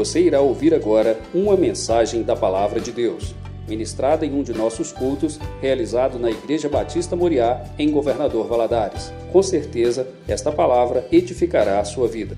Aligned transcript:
Você 0.00 0.18
irá 0.18 0.40
ouvir 0.40 0.72
agora 0.72 1.20
uma 1.34 1.58
mensagem 1.58 2.22
da 2.22 2.34
Palavra 2.34 2.80
de 2.80 2.90
Deus, 2.90 3.34
ministrada 3.68 4.24
em 4.24 4.32
um 4.32 4.42
de 4.42 4.50
nossos 4.50 4.92
cultos, 4.92 5.38
realizado 5.60 6.18
na 6.18 6.30
Igreja 6.30 6.70
Batista 6.70 7.14
Moriá, 7.14 7.62
em 7.78 7.90
Governador 7.90 8.48
Valadares. 8.48 9.12
Com 9.30 9.42
certeza, 9.42 10.08
esta 10.26 10.50
palavra 10.50 11.06
edificará 11.12 11.80
a 11.80 11.84
sua 11.84 12.08
vida. 12.08 12.34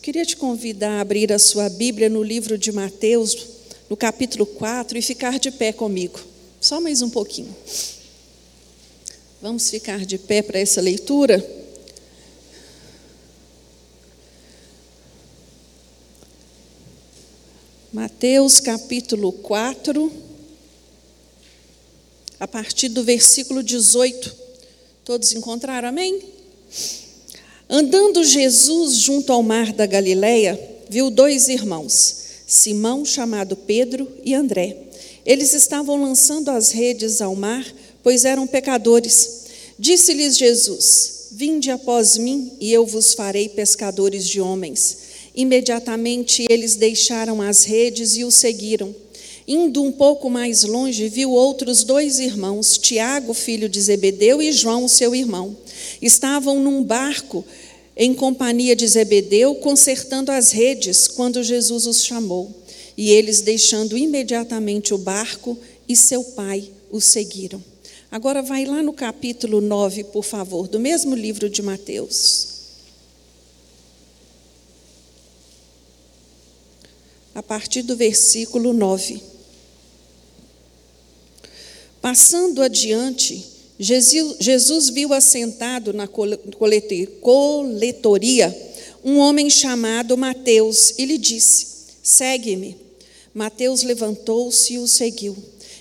Queria 0.00 0.24
te 0.24 0.36
convidar 0.36 0.98
a 0.98 1.00
abrir 1.00 1.32
a 1.32 1.38
sua 1.40 1.68
Bíblia 1.68 2.08
no 2.08 2.22
livro 2.22 2.56
de 2.56 2.70
Mateus, 2.70 3.36
no 3.90 3.96
capítulo 3.96 4.46
4, 4.46 4.96
e 4.96 5.02
ficar 5.02 5.40
de 5.40 5.50
pé 5.50 5.72
comigo. 5.72 6.20
Só 6.60 6.80
mais 6.80 7.02
um 7.02 7.10
pouquinho. 7.10 7.52
Vamos 9.42 9.68
ficar 9.68 10.06
de 10.06 10.16
pé 10.16 10.42
para 10.42 10.60
essa 10.60 10.80
leitura? 10.80 11.63
Mateus 17.94 18.58
capítulo 18.58 19.30
4, 19.30 20.12
a 22.40 22.48
partir 22.48 22.88
do 22.88 23.04
versículo 23.04 23.62
18. 23.62 24.34
Todos 25.04 25.32
encontraram, 25.32 25.90
amém? 25.90 26.20
Andando 27.70 28.24
Jesus 28.24 28.96
junto 28.96 29.32
ao 29.32 29.44
mar 29.44 29.72
da 29.72 29.86
Galileia, 29.86 30.60
viu 30.90 31.08
dois 31.08 31.46
irmãos, 31.46 32.16
Simão, 32.48 33.04
chamado 33.04 33.54
Pedro, 33.54 34.10
e 34.24 34.34
André. 34.34 34.76
Eles 35.24 35.54
estavam 35.54 36.02
lançando 36.02 36.48
as 36.48 36.72
redes 36.72 37.22
ao 37.22 37.36
mar, 37.36 37.64
pois 38.02 38.24
eram 38.24 38.44
pecadores. 38.44 39.44
Disse-lhes 39.78 40.36
Jesus: 40.36 41.28
Vinde 41.30 41.70
após 41.70 42.16
mim, 42.16 42.54
e 42.60 42.72
eu 42.72 42.84
vos 42.84 43.14
farei 43.14 43.48
pescadores 43.48 44.26
de 44.26 44.40
homens. 44.40 45.03
Imediatamente 45.34 46.46
eles 46.48 46.76
deixaram 46.76 47.42
as 47.42 47.64
redes 47.64 48.16
e 48.16 48.24
o 48.24 48.30
seguiram. 48.30 48.94
Indo 49.46 49.82
um 49.82 49.92
pouco 49.92 50.30
mais 50.30 50.62
longe, 50.62 51.08
viu 51.08 51.30
outros 51.30 51.84
dois 51.84 52.18
irmãos, 52.18 52.78
Tiago, 52.78 53.34
filho 53.34 53.68
de 53.68 53.80
Zebedeu, 53.80 54.40
e 54.40 54.50
João, 54.52 54.88
seu 54.88 55.14
irmão. 55.14 55.54
Estavam 56.00 56.60
num 56.60 56.82
barco 56.82 57.44
em 57.96 58.14
companhia 58.14 58.74
de 58.74 58.86
Zebedeu, 58.86 59.54
consertando 59.56 60.32
as 60.32 60.50
redes, 60.50 61.06
quando 61.06 61.42
Jesus 61.42 61.86
os 61.86 62.04
chamou. 62.04 62.50
E 62.96 63.10
eles, 63.10 63.42
deixando 63.42 63.98
imediatamente 63.98 64.94
o 64.94 64.98
barco 64.98 65.58
e 65.86 65.94
seu 65.94 66.24
pai, 66.24 66.64
o 66.90 67.00
seguiram. 67.00 67.62
Agora 68.10 68.40
vai 68.40 68.64
lá 68.64 68.82
no 68.82 68.92
capítulo 68.92 69.60
9, 69.60 70.04
por 70.04 70.24
favor, 70.24 70.68
do 70.68 70.80
mesmo 70.80 71.14
livro 71.14 71.50
de 71.50 71.60
Mateus. 71.60 72.53
A 77.34 77.42
partir 77.42 77.82
do 77.82 77.96
versículo 77.96 78.72
9. 78.72 79.20
Passando 82.00 82.62
adiante, 82.62 83.44
Jesus 83.78 84.90
viu 84.90 85.12
assentado 85.12 85.92
na 85.92 86.06
coletoria 86.06 87.10
um 89.04 89.18
homem 89.18 89.50
chamado 89.50 90.16
Mateus 90.16 90.94
e 90.96 91.04
lhe 91.04 91.18
disse: 91.18 91.66
Segue-me. 92.02 92.76
Mateus 93.34 93.82
levantou-se 93.82 94.74
e 94.74 94.78
o 94.78 94.86
seguiu. 94.86 95.36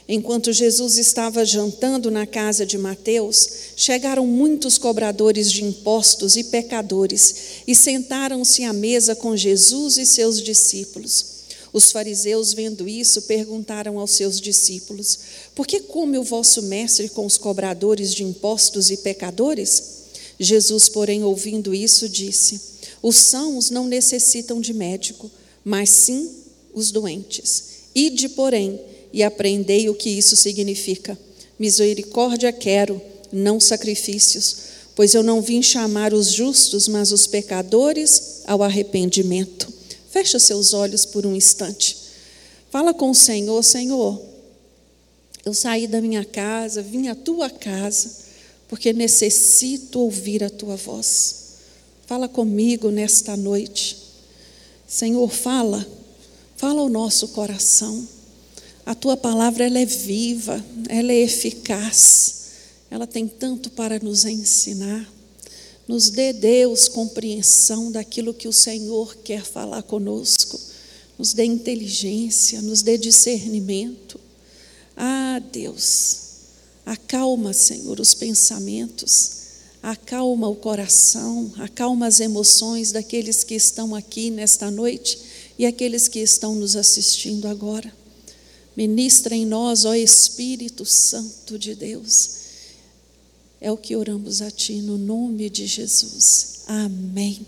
Enquanto 0.07 0.51
Jesus 0.51 0.97
estava 0.97 1.45
jantando 1.45 2.11
na 2.11 2.25
casa 2.25 2.65
de 2.65 2.77
Mateus, 2.77 3.47
chegaram 3.75 4.27
muitos 4.27 4.77
cobradores 4.77 5.51
de 5.51 5.63
impostos 5.63 6.35
e 6.35 6.43
pecadores 6.43 7.63
e 7.65 7.73
sentaram-se 7.73 8.63
à 8.63 8.73
mesa 8.73 9.15
com 9.15 9.37
Jesus 9.37 9.97
e 9.97 10.05
seus 10.05 10.41
discípulos. 10.41 11.32
Os 11.73 11.91
fariseus, 11.91 12.53
vendo 12.53 12.87
isso, 12.87 13.23
perguntaram 13.23 13.97
aos 13.97 14.11
seus 14.11 14.39
discípulos: 14.39 15.19
Por 15.55 15.65
que 15.65 15.79
come 15.79 16.19
o 16.19 16.23
vosso 16.23 16.61
mestre 16.61 17.09
com 17.09 17.25
os 17.25 17.35
cobradores 17.35 18.13
de 18.13 18.23
impostos 18.23 18.91
e 18.91 18.97
pecadores? 18.97 20.03
Jesus, 20.39 20.87
porém, 20.87 21.23
ouvindo 21.23 21.73
isso, 21.73 22.07
disse: 22.07 22.61
Os 23.01 23.15
sãos 23.15 23.71
não 23.71 23.87
necessitam 23.87 24.61
de 24.61 24.71
médico, 24.71 25.31
mas 25.65 25.89
sim 25.89 26.29
os 26.75 26.91
doentes. 26.91 27.63
Ide, 27.95 28.29
porém, 28.29 28.79
e 29.11 29.23
aprendei 29.23 29.89
o 29.89 29.95
que 29.95 30.11
isso 30.11 30.35
significa. 30.35 31.17
Misericórdia 31.57 32.51
quero, 32.51 33.01
não 33.31 33.59
sacrifícios, 33.59 34.57
pois 34.95 35.15
eu 35.15 35.23
não 35.23 35.41
vim 35.41 35.61
chamar 35.61 36.13
os 36.13 36.31
justos, 36.31 36.87
mas 36.87 37.11
os 37.11 37.25
pecadores 37.25 38.41
ao 38.45 38.61
arrependimento. 38.61 39.72
Fecha 40.13 40.37
seus 40.37 40.75
olhos 40.75 41.07
por 41.07 41.25
um 41.25 41.35
instante. 41.35 41.97
Fala 42.69 42.93
com 42.93 43.09
o 43.09 43.15
Senhor, 43.15 43.63
Senhor. 43.63 44.21
Eu 45.43 45.55
saí 45.55 45.87
da 45.87 45.99
minha 45.99 46.23
casa, 46.23 46.83
vim 46.83 47.07
à 47.07 47.15
tua 47.15 47.49
casa, 47.49 48.11
porque 48.67 48.93
necessito 48.93 49.99
ouvir 49.99 50.43
a 50.43 50.51
tua 50.51 50.75
voz. 50.75 51.55
Fala 52.05 52.29
comigo 52.29 52.91
nesta 52.91 53.35
noite. 53.35 53.97
Senhor, 54.87 55.27
fala. 55.31 55.83
Fala 56.57 56.81
ao 56.81 56.89
nosso 56.89 57.29
coração. 57.29 58.07
A 58.85 58.93
tua 58.93 59.17
palavra 59.17 59.65
ela 59.65 59.79
é 59.79 59.85
viva, 59.85 60.63
ela 60.89 61.11
é 61.11 61.21
eficaz. 61.21 62.43
Ela 62.91 63.07
tem 63.07 63.27
tanto 63.27 63.71
para 63.71 63.97
nos 63.97 64.25
ensinar. 64.25 65.11
Nos 65.87 66.09
dê, 66.09 66.31
Deus, 66.31 66.87
compreensão 66.87 67.91
daquilo 67.91 68.33
que 68.33 68.47
o 68.47 68.53
Senhor 68.53 69.17
quer 69.17 69.43
falar 69.43 69.83
conosco. 69.83 70.59
Nos 71.17 71.33
dê 71.33 71.43
inteligência, 71.43 72.61
nos 72.61 72.81
dê 72.81 72.97
discernimento. 72.97 74.19
Ah, 74.95 75.41
Deus, 75.51 76.17
acalma, 76.85 77.51
Senhor, 77.51 77.99
os 77.99 78.13
pensamentos, 78.13 79.31
acalma 79.81 80.47
o 80.47 80.55
coração, 80.55 81.51
acalma 81.57 82.07
as 82.07 82.19
emoções 82.19 82.91
daqueles 82.91 83.43
que 83.43 83.55
estão 83.55 83.93
aqui 83.93 84.29
nesta 84.29 84.71
noite 84.71 85.19
e 85.59 85.65
aqueles 85.65 86.07
que 86.07 86.19
estão 86.19 86.55
nos 86.55 86.75
assistindo 86.77 87.47
agora. 87.47 87.93
Ministra 88.75 89.35
em 89.35 89.45
nós, 89.45 89.83
ó 89.83 89.93
Espírito 89.93 90.85
Santo 90.85 91.59
de 91.59 91.75
Deus 91.75 92.42
é 93.63 93.71
o 93.71 93.77
que 93.77 93.95
oramos 93.95 94.41
a 94.41 94.51
Ti 94.51 94.73
no 94.81 94.97
nome 94.97 95.49
de 95.49 95.65
Jesus. 95.65 96.63
Amém. 96.67 97.47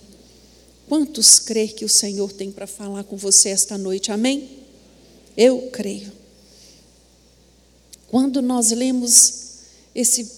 Quantos 0.88 1.40
crê 1.40 1.68
que 1.68 1.84
o 1.84 1.90
Senhor 1.90 2.32
tem 2.32 2.50
para 2.54 2.66
falar 2.66 3.04
com 3.04 3.18
você 3.18 3.50
esta 3.50 3.78
noite? 3.78 4.14
Amém? 4.14 4.50
Eu 5.36 5.70
creio. 5.74 6.10
Quando 8.08 8.42
nós 8.42 8.72
lemos 8.72 9.34
esse, 9.94 10.32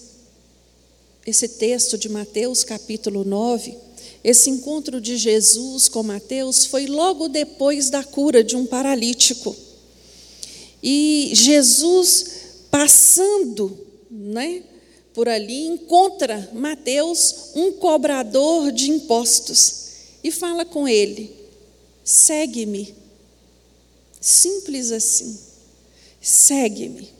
esse 1.24 1.46
texto 1.46 1.96
de 1.96 2.08
Mateus, 2.08 2.64
capítulo 2.64 3.24
9, 3.24 3.76
esse 4.24 4.50
encontro 4.50 5.00
de 5.00 5.16
Jesus 5.16 5.88
com 5.88 6.02
Mateus 6.02 6.64
foi 6.64 6.86
logo 6.86 7.28
depois 7.28 7.88
da 7.88 8.02
cura 8.02 8.42
de 8.42 8.56
um 8.56 8.66
paralítico. 8.66 9.54
E 10.82 11.30
Jesus 11.34 12.26
passando, 12.68 13.78
né? 14.10 14.64
Por 15.18 15.28
ali, 15.28 15.66
encontra 15.66 16.48
Mateus, 16.52 17.50
um 17.52 17.72
cobrador 17.72 18.70
de 18.70 18.88
impostos, 18.88 19.86
e 20.22 20.30
fala 20.30 20.64
com 20.64 20.86
ele: 20.86 21.34
segue-me. 22.04 22.94
Simples 24.20 24.92
assim. 24.92 25.36
Segue-me. 26.22 27.10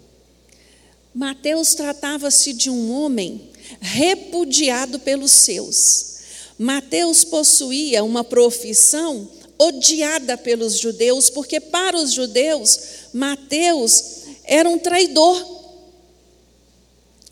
Mateus 1.13 1.75
tratava-se 1.75 2.53
de 2.53 2.71
um 2.71 2.93
homem 2.93 3.51
repudiado 3.81 5.01
pelos 5.01 5.33
seus. 5.33 6.19
Mateus 6.57 7.25
possuía 7.25 8.05
uma 8.05 8.23
profissão 8.23 9.29
odiada 9.59 10.39
pelos 10.39 10.79
judeus, 10.79 11.31
porque 11.31 11.59
para 11.59 11.97
os 11.97 12.13
judeus, 12.13 12.79
Mateus 13.13 14.05
era 14.45 14.69
um 14.69 14.79
traidor. 14.79 15.58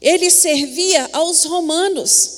Ele 0.00 0.30
servia 0.30 1.08
aos 1.12 1.44
romanos. 1.44 2.30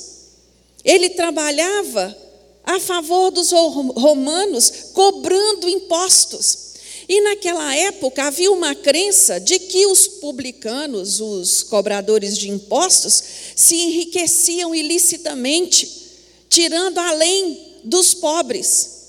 Ele 0.83 1.09
trabalhava 1.09 2.15
a 2.63 2.79
favor 2.79 3.31
dos 3.31 3.51
romanos, 3.51 4.71
cobrando 4.93 5.67
impostos. 5.67 6.69
E 7.07 7.21
naquela 7.21 7.75
época 7.75 8.23
havia 8.25 8.51
uma 8.51 8.75
crença 8.75 9.39
de 9.39 9.57
que 9.57 9.87
os 9.87 10.07
publicanos, 10.07 11.19
os 11.19 11.63
cobradores 11.63 12.37
de 12.37 12.49
impostos, 12.49 13.23
se 13.55 13.75
enriqueciam 13.75 14.75
ilicitamente, 14.75 15.89
tirando 16.47 16.99
além 16.99 17.79
dos 17.83 18.13
pobres. 18.13 18.99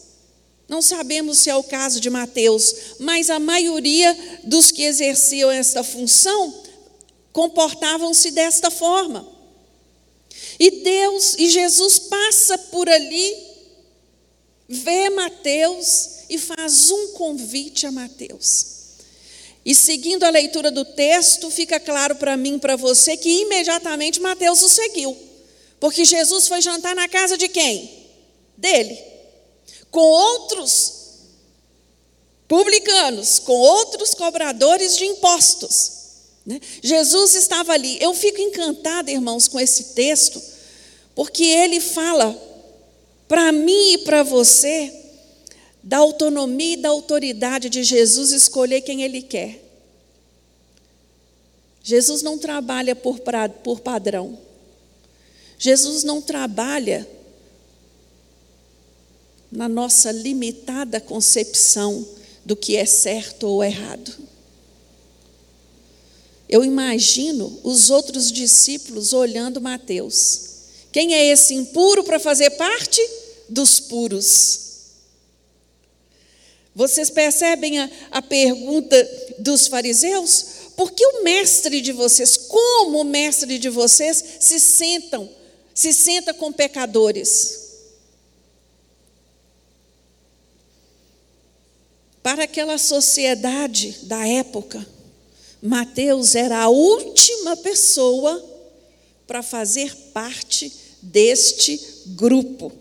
Não 0.66 0.80
sabemos 0.80 1.40
se 1.40 1.50
é 1.50 1.56
o 1.56 1.62
caso 1.62 2.00
de 2.00 2.08
Mateus, 2.08 2.74
mas 2.98 3.28
a 3.28 3.38
maioria 3.38 4.16
dos 4.44 4.70
que 4.70 4.84
exerciam 4.84 5.50
esta 5.50 5.82
função 5.82 6.54
comportavam-se 7.32 8.30
desta 8.30 8.70
forma. 8.70 9.26
E 10.58 10.82
Deus 10.82 11.34
e 11.38 11.48
Jesus 11.48 11.98
passa 11.98 12.58
por 12.58 12.88
ali 12.88 13.50
vê 14.72 15.10
Mateus 15.10 16.20
e 16.28 16.38
faz 16.38 16.92
um 16.92 17.08
convite 17.08 17.88
a 17.88 17.90
Mateus. 17.90 18.66
E 19.64 19.74
seguindo 19.74 20.22
a 20.22 20.30
leitura 20.30 20.70
do 20.70 20.84
texto, 20.84 21.50
fica 21.50 21.80
claro 21.80 22.14
para 22.14 22.36
mim 22.36 22.56
para 22.56 22.76
você 22.76 23.16
que 23.16 23.28
imediatamente 23.42 24.20
Mateus 24.20 24.62
o 24.62 24.68
seguiu. 24.68 25.16
Porque 25.80 26.04
Jesus 26.04 26.46
foi 26.46 26.60
jantar 26.60 26.94
na 26.94 27.08
casa 27.08 27.36
de 27.36 27.48
quem? 27.48 28.06
Dele. 28.56 28.96
Com 29.90 30.00
outros 30.00 30.92
publicanos, 32.46 33.40
com 33.40 33.52
outros 33.52 34.14
cobradores 34.14 34.96
de 34.96 35.04
impostos. 35.04 35.99
Né? 36.44 36.60
Jesus 36.82 37.34
estava 37.34 37.72
ali. 37.72 37.98
Eu 38.00 38.14
fico 38.14 38.40
encantada, 38.40 39.10
irmãos, 39.10 39.48
com 39.48 39.58
esse 39.58 39.94
texto, 39.94 40.40
porque 41.14 41.44
ele 41.44 41.80
fala 41.80 42.36
para 43.28 43.52
mim 43.52 43.92
e 43.94 43.98
para 43.98 44.22
você 44.22 44.92
da 45.82 45.98
autonomia 45.98 46.74
e 46.74 46.76
da 46.76 46.88
autoridade 46.88 47.68
de 47.68 47.82
Jesus 47.82 48.32
escolher 48.32 48.82
quem 48.82 49.02
ele 49.02 49.22
quer. 49.22 49.62
Jesus 51.82 52.22
não 52.22 52.36
trabalha 52.38 52.94
por, 52.94 53.20
por 53.62 53.80
padrão. 53.80 54.38
Jesus 55.58 56.04
não 56.04 56.20
trabalha 56.20 57.06
na 59.50 59.68
nossa 59.68 60.12
limitada 60.12 61.00
concepção 61.00 62.06
do 62.44 62.54
que 62.54 62.76
é 62.76 62.86
certo 62.86 63.44
ou 63.44 63.64
errado. 63.64 64.29
Eu 66.50 66.64
imagino 66.64 67.60
os 67.62 67.90
outros 67.90 68.32
discípulos 68.32 69.12
olhando 69.12 69.60
Mateus. 69.60 70.40
Quem 70.90 71.14
é 71.14 71.26
esse 71.26 71.54
impuro 71.54 72.02
para 72.02 72.18
fazer 72.18 72.50
parte 72.50 73.00
dos 73.48 73.78
puros? 73.78 74.70
Vocês 76.74 77.08
percebem 77.08 77.78
a, 77.78 77.88
a 78.10 78.20
pergunta 78.20 78.96
dos 79.38 79.68
fariseus? 79.68 80.44
Por 80.76 80.90
que 80.90 81.06
o 81.06 81.22
mestre 81.22 81.80
de 81.80 81.92
vocês, 81.92 82.36
como 82.36 83.02
o 83.02 83.04
mestre 83.04 83.56
de 83.56 83.68
vocês, 83.68 84.24
se 84.40 84.58
sentam, 84.58 85.30
se 85.72 85.92
senta 85.92 86.34
com 86.34 86.52
pecadores? 86.52 87.60
Para 92.20 92.42
aquela 92.42 92.76
sociedade 92.76 93.98
da 94.02 94.26
época, 94.26 94.84
Mateus 95.62 96.34
era 96.34 96.58
a 96.58 96.68
última 96.68 97.56
pessoa 97.56 98.42
para 99.26 99.42
fazer 99.42 99.94
parte 100.12 100.72
deste 101.02 101.80
grupo. 102.06 102.72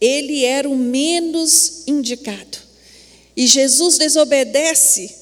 Ele 0.00 0.44
era 0.44 0.68
o 0.68 0.76
menos 0.76 1.82
indicado. 1.86 2.58
E 3.36 3.46
Jesus 3.46 3.98
desobedece 3.98 5.14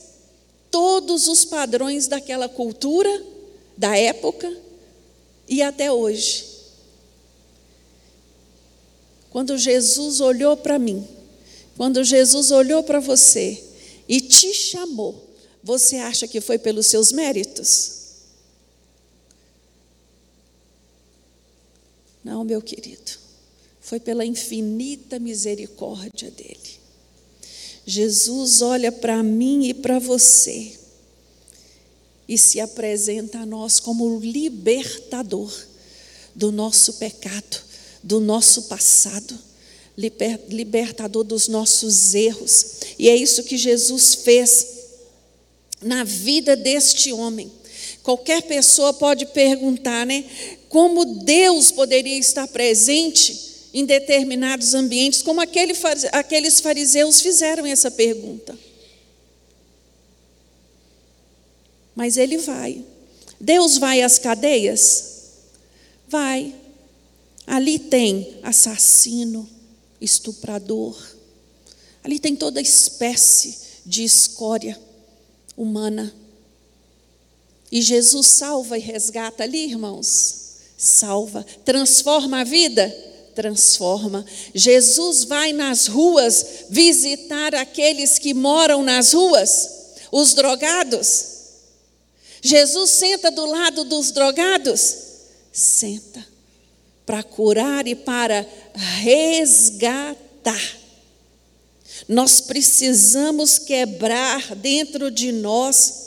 todos 0.71 1.29
os 1.29 1.45
padrões 1.45 2.07
daquela 2.07 2.49
cultura, 2.49 3.25
da 3.77 3.97
época 3.97 4.55
e 5.49 5.63
até 5.63 5.91
hoje. 5.91 6.45
Quando 9.31 9.57
Jesus 9.57 10.21
olhou 10.21 10.57
para 10.57 10.79
mim, 10.79 11.07
quando 11.77 12.03
Jesus 12.03 12.51
olhou 12.51 12.83
para 12.83 13.01
você 13.01 13.63
e 14.09 14.21
te 14.21 14.53
chamou, 14.55 15.26
você 15.67 15.97
acha 15.97 16.29
que 16.29 16.41
foi 16.41 16.59
pelos 16.59 16.87
seus 16.87 17.11
méritos? 17.11 17.97
Não, 22.23 22.45
meu 22.45 22.63
querido 22.63 23.27
foi 23.81 24.01
pela 24.01 24.25
infinita 24.25 25.19
misericórdia 25.19 26.29
dele. 26.31 26.81
Jesus 27.85 28.63
olha 28.63 28.91
para 28.91 29.23
mim 29.23 29.69
e 29.69 29.75
para 29.75 30.01
você 30.01 30.73
e 32.29 32.37
se 32.37 32.59
apresenta 32.59 33.39
a 33.39 33.47
nós 33.47 33.79
como 33.79 34.19
libertador 34.19 35.53
do 36.35 36.51
nosso 36.51 36.95
pecado, 36.95 37.63
do 38.03 38.19
nosso 38.19 38.65
passado, 38.65 39.39
libertador 39.97 41.23
dos 41.23 41.47
nossos 41.47 42.13
erros. 42.13 42.79
E 42.99 43.09
é 43.09 43.17
isso 43.17 43.45
que 43.45 43.57
Jesus 43.57 44.15
fez 44.15 44.76
na 45.83 46.05
vida 46.05 46.57
deste 46.57 47.13
homem. 47.13 47.51
Qualquer 48.03 48.43
pessoa 48.43 48.93
pode 48.93 49.27
perguntar, 49.27 50.07
né? 50.07 50.25
Como 50.69 51.05
Deus 51.05 51.71
poderia 51.71 52.19
estar 52.19 52.47
presente 52.49 53.69
em 53.75 53.85
determinados 53.85 54.75
ambientes, 54.75 55.23
como 55.23 55.41
aquele, 55.41 55.75
aqueles 56.13 56.61
fariseus 56.61 57.21
fizeram 57.21 57.67
essa 57.67 57.91
pergunta. 57.91 58.57
Mas 61.95 62.17
ele 62.17 62.39
vai. 62.39 62.85
Deus 63.41 63.77
vai 63.77 64.03
às 64.03 64.19
cadeias? 64.19 65.15
Vai. 66.09 66.55
Ali 67.47 67.79
tem 67.79 68.39
assassino, 68.43 69.49
estuprador. 70.01 70.97
Ali 72.03 72.19
tem 72.19 72.37
toda 72.37 72.61
espécie 72.61 73.59
de 73.85 74.05
escória 74.05 74.86
humana. 75.57 76.15
E 77.71 77.83
Jesus 77.83 78.27
salva 78.27 78.79
e 78.79 78.81
resgata 78.81 79.43
ali, 79.43 79.71
irmãos. 79.71 80.45
Salva, 80.77 81.45
transforma 81.65 82.41
a 82.41 82.45
vida 82.45 82.95
transforma. 83.37 84.25
Jesus 84.55 85.25
vai 85.25 85.53
nas 85.53 85.87
ruas 85.87 86.65
visitar 86.71 87.55
aqueles 87.55 88.19
que 88.19 88.33
moram 88.33 88.83
nas 88.83 89.13
ruas, 89.13 89.69
os 90.11 90.33
drogados. 90.33 91.37
Jesus 92.41 92.91
senta 92.91 93.31
do 93.31 93.45
lado 93.45 93.85
dos 93.85 94.11
drogados, 94.11 94.97
senta 95.53 96.27
para 97.05 97.23
curar 97.23 97.87
e 97.87 97.95
para 97.95 98.47
resgatar. 98.75 100.17
Nós 102.09 102.41
precisamos 102.41 103.59
quebrar 103.59 104.55
dentro 104.55 105.11
de 105.11 105.33
nós 105.33 106.07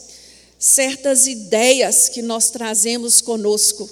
certas 0.57 1.28
ideias 1.28 2.10
que 2.10 2.22
nós 2.22 2.50
trazemos 2.50 3.22
conosco. 3.22 3.90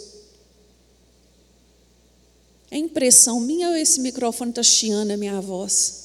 É 2.69 2.77
impressão 2.77 3.39
minha 3.39 3.69
ou 3.69 3.75
esse 3.75 4.00
microfone 4.00 4.51
está 4.51 4.63
chiando 4.63 5.12
a 5.12 5.17
minha 5.17 5.39
voz? 5.39 6.03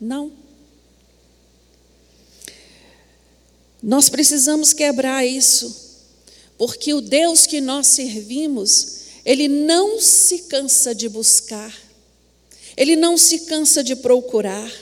Não. 0.00 0.32
Nós 3.82 4.08
precisamos 4.08 4.72
quebrar 4.72 5.26
isso, 5.26 5.98
porque 6.56 6.94
o 6.94 7.02
Deus 7.02 7.46
que 7.46 7.60
nós 7.60 7.88
servimos, 7.88 9.00
Ele 9.24 9.46
não 9.46 10.00
se 10.00 10.40
cansa 10.40 10.94
de 10.94 11.06
buscar, 11.08 11.74
Ele 12.76 12.96
não 12.96 13.18
se 13.18 13.40
cansa 13.40 13.84
de 13.84 13.94
procurar, 13.94 14.72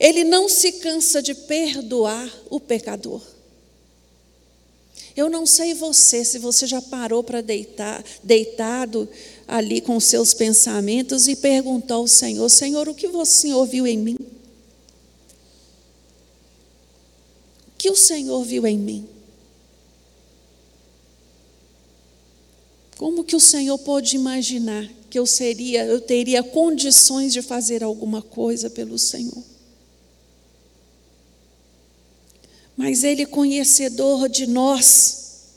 Ele 0.00 0.24
não 0.24 0.48
se 0.48 0.72
cansa 0.72 1.20
de 1.20 1.34
perdoar 1.34 2.34
o 2.48 2.58
pecador. 2.58 3.20
Eu 5.14 5.28
não 5.28 5.44
sei 5.44 5.74
você, 5.74 6.24
se 6.24 6.38
você 6.38 6.66
já 6.66 6.80
parou 6.80 7.22
para 7.22 7.42
deitar, 7.42 8.02
deitado 8.24 9.06
ali 9.46 9.82
com 9.82 10.00
seus 10.00 10.32
pensamentos 10.32 11.28
e 11.28 11.36
perguntou 11.36 11.98
ao 11.98 12.08
Senhor: 12.08 12.48
Senhor, 12.48 12.88
o 12.88 12.94
que 12.94 13.06
o 13.06 13.24
Senhor 13.26 13.66
viu 13.66 13.86
em 13.86 13.98
mim? 13.98 14.16
O 17.68 17.76
que 17.76 17.90
o 17.90 17.96
Senhor 17.96 18.42
viu 18.42 18.66
em 18.66 18.78
mim? 18.78 19.06
Como 22.96 23.24
que 23.24 23.36
o 23.36 23.40
Senhor 23.40 23.76
pode 23.78 24.16
imaginar 24.16 24.88
que 25.10 25.18
eu 25.18 25.26
seria, 25.26 25.84
eu 25.84 26.00
teria 26.00 26.42
condições 26.42 27.34
de 27.34 27.42
fazer 27.42 27.82
alguma 27.82 28.22
coisa 28.22 28.70
pelo 28.70 28.98
Senhor? 28.98 29.42
Mas 32.80 33.04
Ele, 33.04 33.26
conhecedor 33.26 34.26
de 34.26 34.46
nós, 34.46 35.48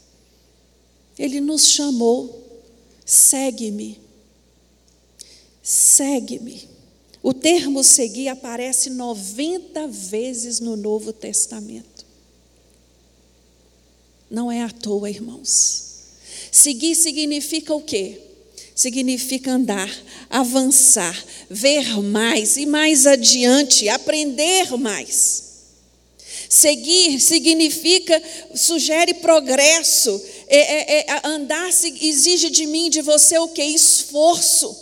Ele 1.18 1.40
nos 1.40 1.70
chamou 1.70 2.44
Segue-me. 3.06 3.98
Segue-me. 5.62 6.68
O 7.22 7.34
termo 7.34 7.82
seguir 7.82 8.28
aparece 8.28 8.90
90 8.90 9.88
vezes 9.88 10.60
no 10.60 10.76
Novo 10.76 11.14
Testamento. 11.14 12.06
Não 14.30 14.52
é 14.52 14.62
à 14.62 14.70
toa, 14.70 15.10
irmãos. 15.10 15.94
Seguir 16.52 16.94
significa 16.94 17.74
o 17.74 17.82
quê? 17.82 18.20
Significa 18.76 19.54
andar, 19.54 19.90
avançar, 20.30 21.26
ver 21.50 22.02
mais 22.02 22.58
e 22.58 22.66
mais 22.66 23.08
adiante, 23.08 23.88
aprender 23.88 24.76
mais. 24.78 25.53
Seguir 26.54 27.20
significa, 27.20 28.22
sugere 28.54 29.16
progresso, 29.16 30.24
é, 30.46 30.60
é, 30.60 31.00
é, 31.00 31.22
andar 31.24 31.68
exige 32.00 32.52
de 32.52 32.68
mim, 32.68 32.92
de 32.92 33.02
você 33.02 33.40
o 33.40 33.48
que? 33.48 33.64
Esforço, 33.64 34.78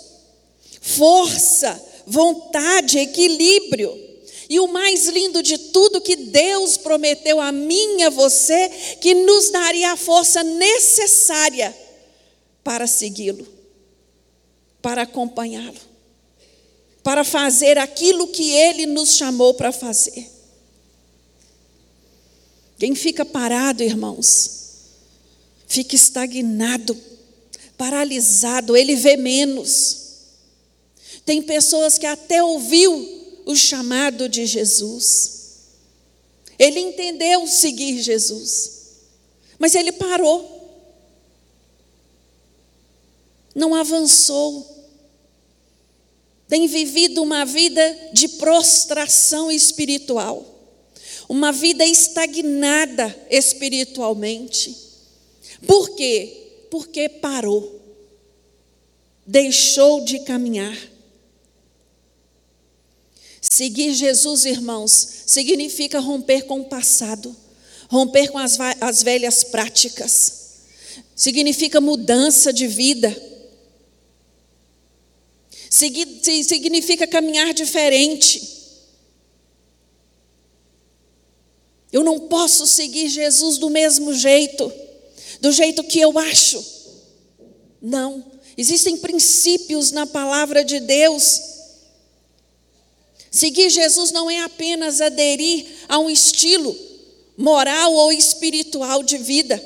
força, 0.81 1.81
vontade, 2.05 2.99
equilíbrio. 2.99 3.97
E 4.49 4.59
o 4.59 4.67
mais 4.67 5.07
lindo 5.07 5.41
de 5.41 5.57
tudo 5.57 6.01
que 6.01 6.17
Deus 6.17 6.75
prometeu 6.75 7.39
a 7.39 7.53
mim 7.53 7.99
e 7.99 8.03
a 8.03 8.09
você, 8.09 8.67
que 8.99 9.13
nos 9.13 9.49
daria 9.49 9.93
a 9.93 9.95
força 9.95 10.43
necessária 10.43 11.73
para 12.65 12.85
segui-lo, 12.85 13.47
para 14.81 15.03
acompanhá-lo, 15.03 15.79
para 17.01 17.23
fazer 17.23 17.77
aquilo 17.77 18.27
que 18.27 18.51
ele 18.51 18.85
nos 18.85 19.15
chamou 19.15 19.53
para 19.53 19.71
fazer. 19.71 20.40
Quem 22.81 22.95
fica 22.95 23.23
parado, 23.23 23.83
irmãos, 23.83 24.87
fica 25.67 25.95
estagnado, 25.95 26.99
paralisado, 27.77 28.75
ele 28.75 28.95
vê 28.95 29.15
menos. 29.15 29.97
Tem 31.23 31.43
pessoas 31.43 31.99
que 31.99 32.07
até 32.07 32.43
ouviu 32.43 32.91
o 33.45 33.55
chamado 33.55 34.27
de 34.27 34.47
Jesus. 34.47 35.67
Ele 36.57 36.79
entendeu 36.79 37.45
seguir 37.45 38.01
Jesus, 38.01 38.71
mas 39.59 39.75
ele 39.75 39.91
parou. 39.91 40.83
Não 43.53 43.75
avançou. 43.75 44.87
Tem 46.47 46.65
vivido 46.65 47.21
uma 47.21 47.45
vida 47.45 48.09
de 48.11 48.27
prostração 48.27 49.51
espiritual, 49.51 50.50
uma 51.31 51.53
vida 51.53 51.85
estagnada 51.85 53.17
espiritualmente. 53.29 54.75
Por 55.65 55.91
quê? 55.91 56.65
Porque 56.69 57.07
parou, 57.07 57.81
deixou 59.25 60.03
de 60.03 60.19
caminhar. 60.25 60.77
Seguir 63.39 63.93
Jesus, 63.93 64.43
irmãos, 64.43 64.91
significa 65.25 66.01
romper 66.01 66.41
com 66.41 66.59
o 66.59 66.65
passado, 66.65 67.33
romper 67.87 68.27
com 68.29 68.37
as, 68.37 68.57
as 68.81 69.01
velhas 69.01 69.41
práticas, 69.41 70.33
significa 71.15 71.79
mudança 71.79 72.51
de 72.51 72.67
vida, 72.67 73.09
significa 75.69 77.07
caminhar 77.07 77.53
diferente. 77.53 78.60
Eu 81.91 82.03
não 82.03 82.19
posso 82.21 82.65
seguir 82.65 83.09
Jesus 83.09 83.57
do 83.57 83.69
mesmo 83.69 84.13
jeito, 84.13 84.71
do 85.39 85.51
jeito 85.51 85.83
que 85.83 85.99
eu 85.99 86.17
acho. 86.17 86.63
Não, 87.81 88.23
existem 88.57 88.97
princípios 88.97 89.91
na 89.91 90.05
palavra 90.05 90.63
de 90.63 90.79
Deus 90.79 91.51
Seguir 93.31 93.69
Jesus 93.69 94.11
não 94.11 94.29
é 94.29 94.41
apenas 94.41 94.99
aderir 94.99 95.65
a 95.87 95.97
um 95.97 96.09
estilo 96.09 96.77
moral 97.37 97.93
ou 97.93 98.11
espiritual 98.11 99.01
de 99.01 99.17
vida. 99.17 99.63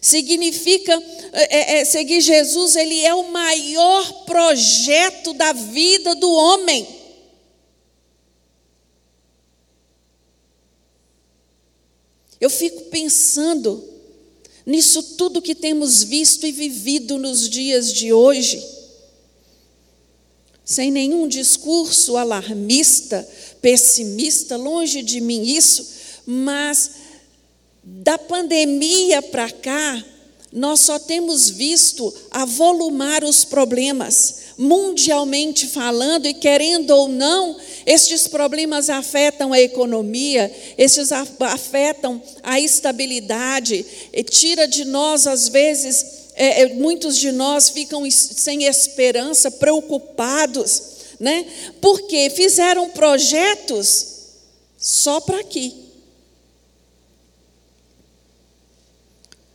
Significa, 0.00 1.00
é, 1.32 1.78
é, 1.78 1.84
seguir 1.84 2.20
Jesus, 2.20 2.74
ele 2.74 3.04
é 3.04 3.14
o 3.14 3.30
maior 3.30 4.24
projeto 4.24 5.32
da 5.34 5.52
vida 5.52 6.16
do 6.16 6.28
homem. 6.28 6.86
Eu 12.40 12.50
fico 12.50 12.82
pensando 12.84 13.82
nisso 14.64 15.02
tudo 15.16 15.42
que 15.42 15.54
temos 15.54 16.02
visto 16.02 16.46
e 16.46 16.52
vivido 16.52 17.18
nos 17.18 17.48
dias 17.48 17.92
de 17.92 18.12
hoje 18.12 18.78
sem 20.68 20.90
nenhum 20.90 21.26
discurso 21.26 22.18
alarmista, 22.18 23.26
pessimista, 23.62 24.54
longe 24.54 25.00
de 25.00 25.18
mim 25.18 25.42
isso, 25.42 25.88
mas 26.26 26.90
da 27.82 28.18
pandemia 28.18 29.22
para 29.22 29.50
cá, 29.50 30.04
nós 30.52 30.80
só 30.80 30.98
temos 30.98 31.48
visto 31.48 32.14
avolumar 32.30 33.24
os 33.24 33.46
problemas, 33.46 34.40
mundialmente 34.58 35.66
falando, 35.66 36.26
e 36.26 36.34
querendo 36.34 36.90
ou 36.90 37.08
não, 37.08 37.56
estes 37.88 38.28
problemas 38.28 38.90
afetam 38.90 39.50
a 39.50 39.58
economia, 39.58 40.54
estes 40.76 41.10
afetam 41.10 42.22
a 42.42 42.60
estabilidade, 42.60 43.82
tira 44.28 44.68
de 44.68 44.84
nós, 44.84 45.26
às 45.26 45.48
vezes, 45.48 46.28
é, 46.34 46.64
é, 46.64 46.74
muitos 46.74 47.16
de 47.16 47.32
nós 47.32 47.70
ficam 47.70 48.08
sem 48.10 48.64
esperança, 48.64 49.50
preocupados, 49.50 50.82
né? 51.18 51.46
Porque 51.80 52.28
fizeram 52.28 52.90
projetos 52.90 54.18
só 54.76 55.18
para 55.22 55.40
aqui. 55.40 55.74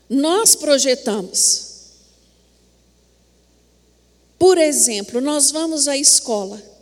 Nós 0.10 0.56
projetamos. 0.56 1.74
Por 4.40 4.58
exemplo, 4.58 5.22
nós 5.22 5.52
vamos 5.52 5.88
à 5.88 5.96
escola, 5.96 6.73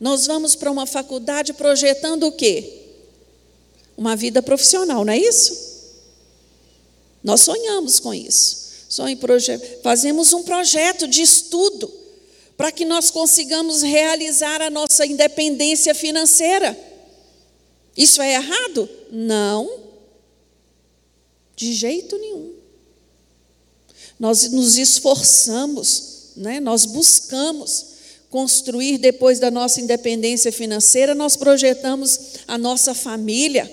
nós 0.00 0.26
vamos 0.26 0.56
para 0.56 0.70
uma 0.70 0.86
faculdade 0.86 1.52
projetando 1.52 2.26
o 2.26 2.32
quê? 2.32 2.78
Uma 3.96 4.16
vida 4.16 4.40
profissional, 4.40 5.04
não 5.04 5.12
é 5.12 5.18
isso? 5.18 5.68
Nós 7.22 7.42
sonhamos 7.42 8.00
com 8.00 8.14
isso. 8.14 8.70
Fazemos 9.82 10.32
um 10.32 10.42
projeto 10.42 11.06
de 11.06 11.20
estudo 11.20 11.92
para 12.56 12.72
que 12.72 12.86
nós 12.86 13.10
consigamos 13.10 13.82
realizar 13.82 14.62
a 14.62 14.70
nossa 14.70 15.04
independência 15.04 15.94
financeira. 15.94 16.78
Isso 17.94 18.22
é 18.22 18.34
errado? 18.34 18.88
Não. 19.10 19.80
De 21.54 21.74
jeito 21.74 22.16
nenhum. 22.18 22.54
Nós 24.18 24.50
nos 24.50 24.78
esforçamos, 24.78 26.32
né? 26.36 26.58
nós 26.58 26.86
buscamos 26.86 27.89
construir 28.30 28.98
depois 28.98 29.40
da 29.40 29.50
nossa 29.50 29.80
independência 29.80 30.52
financeira, 30.52 31.14
nós 31.14 31.36
projetamos 31.36 32.20
a 32.46 32.56
nossa 32.56 32.94
família. 32.94 33.70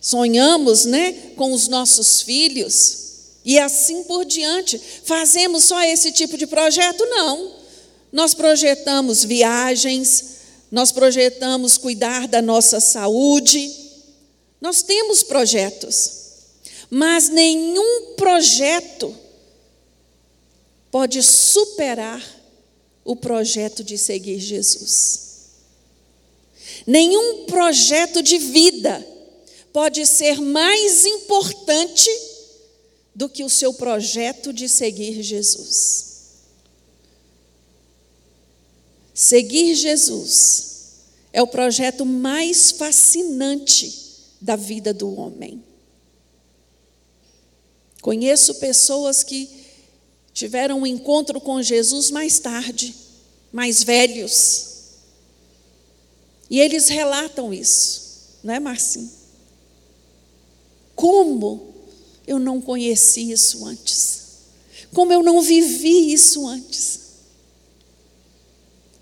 Sonhamos, 0.00 0.84
né, 0.84 1.12
com 1.36 1.52
os 1.52 1.68
nossos 1.68 2.20
filhos. 2.20 3.06
E 3.44 3.58
assim 3.58 4.02
por 4.04 4.24
diante. 4.24 4.78
Fazemos 5.04 5.64
só 5.64 5.82
esse 5.82 6.12
tipo 6.12 6.36
de 6.36 6.46
projeto? 6.46 7.04
Não. 7.06 7.54
Nós 8.12 8.34
projetamos 8.34 9.24
viagens, 9.24 10.36
nós 10.70 10.90
projetamos 10.90 11.78
cuidar 11.78 12.26
da 12.26 12.42
nossa 12.42 12.80
saúde. 12.80 13.70
Nós 14.60 14.82
temos 14.82 15.22
projetos. 15.22 16.18
Mas 16.90 17.28
nenhum 17.28 18.14
projeto 18.16 19.14
pode 20.90 21.22
superar 21.22 22.37
o 23.08 23.16
projeto 23.16 23.82
de 23.82 23.96
seguir 23.96 24.38
Jesus. 24.38 25.20
Nenhum 26.86 27.46
projeto 27.46 28.22
de 28.22 28.36
vida 28.36 29.02
pode 29.72 30.04
ser 30.04 30.38
mais 30.42 31.06
importante 31.06 32.10
do 33.14 33.26
que 33.26 33.42
o 33.42 33.48
seu 33.48 33.72
projeto 33.72 34.52
de 34.52 34.68
seguir 34.68 35.22
Jesus. 35.22 36.04
Seguir 39.14 39.74
Jesus 39.74 40.66
é 41.32 41.40
o 41.40 41.46
projeto 41.46 42.04
mais 42.04 42.72
fascinante 42.72 43.90
da 44.38 44.54
vida 44.54 44.92
do 44.92 45.18
homem. 45.18 45.64
Conheço 48.02 48.56
pessoas 48.56 49.24
que 49.24 49.57
tiveram 50.38 50.82
um 50.82 50.86
encontro 50.86 51.40
com 51.40 51.60
Jesus 51.60 52.12
mais 52.12 52.38
tarde, 52.38 52.94
mais 53.52 53.82
velhos. 53.82 54.66
E 56.48 56.60
eles 56.60 56.88
relatam 56.88 57.52
isso, 57.52 58.36
não 58.44 58.54
é, 58.54 58.60
Marcinho? 58.60 59.10
Como 60.94 61.74
eu 62.24 62.38
não 62.38 62.60
conheci 62.60 63.32
isso 63.32 63.66
antes. 63.66 64.28
Como 64.94 65.12
eu 65.12 65.24
não 65.24 65.42
vivi 65.42 66.12
isso 66.12 66.46
antes. 66.46 67.00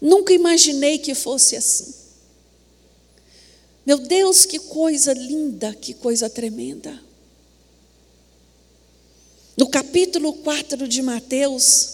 Nunca 0.00 0.33
imaginei 0.33 0.99
que 0.99 1.14
fosse 1.14 1.55
assim. 1.55 1.95
Meu 3.85 3.99
Deus, 3.99 4.47
que 4.47 4.59
coisa 4.59 5.12
linda, 5.12 5.75
que 5.75 5.93
coisa 5.93 6.31
tremenda. 6.31 6.99
No 9.57 9.67
capítulo 9.67 10.35
4 10.35 10.87
de 10.87 11.01
Mateus, 11.01 11.89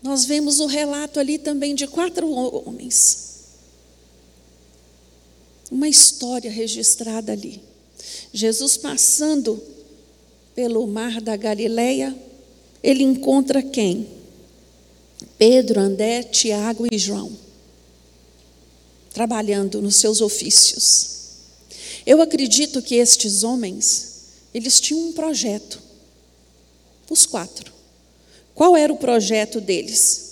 nós 0.00 0.24
vemos 0.24 0.60
o 0.60 0.66
relato 0.66 1.18
ali 1.18 1.38
também 1.38 1.74
de 1.74 1.86
quatro 1.88 2.30
homens. 2.30 3.30
Uma 5.70 5.88
história 5.88 6.50
registrada 6.50 7.32
ali. 7.32 7.60
Jesus 8.32 8.76
passando 8.76 9.60
pelo 10.54 10.86
mar 10.86 11.20
da 11.20 11.36
Galileia, 11.36 12.16
ele 12.82 13.02
encontra 13.02 13.62
quem? 13.62 14.06
Pedro, 15.36 15.80
André, 15.80 16.22
Tiago 16.22 16.86
e 16.90 16.96
João, 16.96 17.32
trabalhando 19.12 19.82
nos 19.82 19.96
seus 19.96 20.20
ofícios. 20.20 21.10
Eu 22.06 22.22
acredito 22.22 22.80
que 22.80 22.94
estes 22.94 23.42
homens, 23.42 24.22
eles 24.54 24.80
tinham 24.80 25.08
um 25.08 25.12
projeto, 25.12 25.89
os 27.10 27.26
quatro. 27.26 27.72
Qual 28.54 28.76
era 28.76 28.92
o 28.92 28.96
projeto 28.96 29.60
deles? 29.60 30.30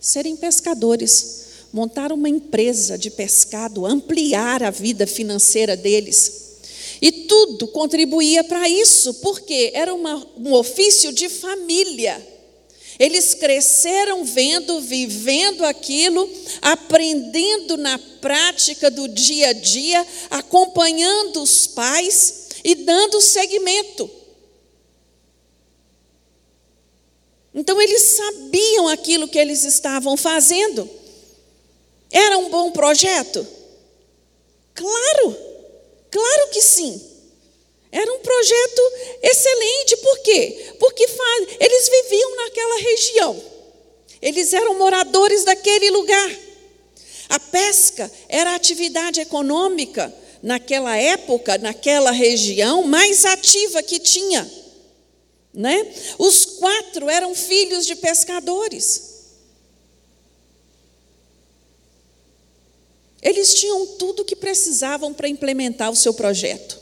Serem 0.00 0.36
pescadores, 0.36 1.40
montar 1.72 2.12
uma 2.12 2.28
empresa 2.28 2.98
de 2.98 3.10
pescado, 3.10 3.86
ampliar 3.86 4.62
a 4.62 4.70
vida 4.70 5.06
financeira 5.06 5.76
deles. 5.76 6.40
E 7.00 7.12
tudo 7.12 7.68
contribuía 7.68 8.44
para 8.44 8.68
isso, 8.68 9.14
porque 9.14 9.70
era 9.74 9.94
uma, 9.94 10.26
um 10.36 10.52
ofício 10.52 11.12
de 11.12 11.28
família. 11.28 12.26
Eles 12.98 13.32
cresceram 13.32 14.24
vendo, 14.24 14.80
vivendo 14.80 15.64
aquilo, 15.64 16.28
aprendendo 16.60 17.78
na 17.78 17.98
prática 18.20 18.90
do 18.90 19.08
dia 19.08 19.48
a 19.48 19.52
dia, 19.54 20.06
acompanhando 20.28 21.42
os 21.42 21.66
pais 21.66 22.48
e 22.62 22.74
dando 22.74 23.22
seguimento. 23.22 24.19
Então 27.54 27.80
eles 27.80 28.02
sabiam 28.02 28.88
aquilo 28.88 29.28
que 29.28 29.38
eles 29.38 29.64
estavam 29.64 30.16
fazendo. 30.16 30.88
Era 32.10 32.38
um 32.38 32.48
bom 32.48 32.70
projeto? 32.70 33.46
Claro, 34.74 35.36
claro 36.10 36.50
que 36.50 36.62
sim. 36.62 37.10
Era 37.92 38.12
um 38.12 38.20
projeto 38.20 38.82
excelente, 39.22 39.96
por 39.96 40.18
quê? 40.20 40.74
Porque 40.78 41.08
eles 41.58 41.88
viviam 41.88 42.36
naquela 42.36 42.78
região, 42.78 43.44
eles 44.22 44.52
eram 44.52 44.78
moradores 44.78 45.44
daquele 45.44 45.90
lugar. 45.90 46.30
A 47.28 47.40
pesca 47.40 48.10
era 48.28 48.52
a 48.52 48.54
atividade 48.54 49.20
econômica 49.20 50.12
naquela 50.42 50.96
época, 50.96 51.58
naquela 51.58 52.12
região, 52.12 52.84
mais 52.84 53.24
ativa 53.24 53.82
que 53.82 53.98
tinha. 53.98 54.48
Né? 55.52 55.92
Os 56.18 56.44
quatro 56.44 57.08
eram 57.10 57.34
filhos 57.34 57.86
de 57.86 57.96
pescadores. 57.96 59.10
Eles 63.22 63.54
tinham 63.54 63.86
tudo 63.98 64.22
o 64.22 64.24
que 64.24 64.34
precisavam 64.34 65.12
para 65.12 65.28
implementar 65.28 65.90
o 65.90 65.96
seu 65.96 66.14
projeto. 66.14 66.78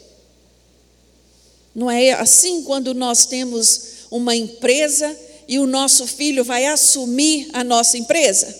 Não 1.74 1.90
é 1.90 2.12
assim 2.12 2.62
quando 2.62 2.94
nós 2.94 3.26
temos 3.26 4.06
uma 4.10 4.34
empresa 4.34 5.16
e 5.46 5.58
o 5.58 5.66
nosso 5.66 6.06
filho 6.06 6.44
vai 6.44 6.66
assumir 6.66 7.48
a 7.52 7.64
nossa 7.64 7.96
empresa? 7.96 8.54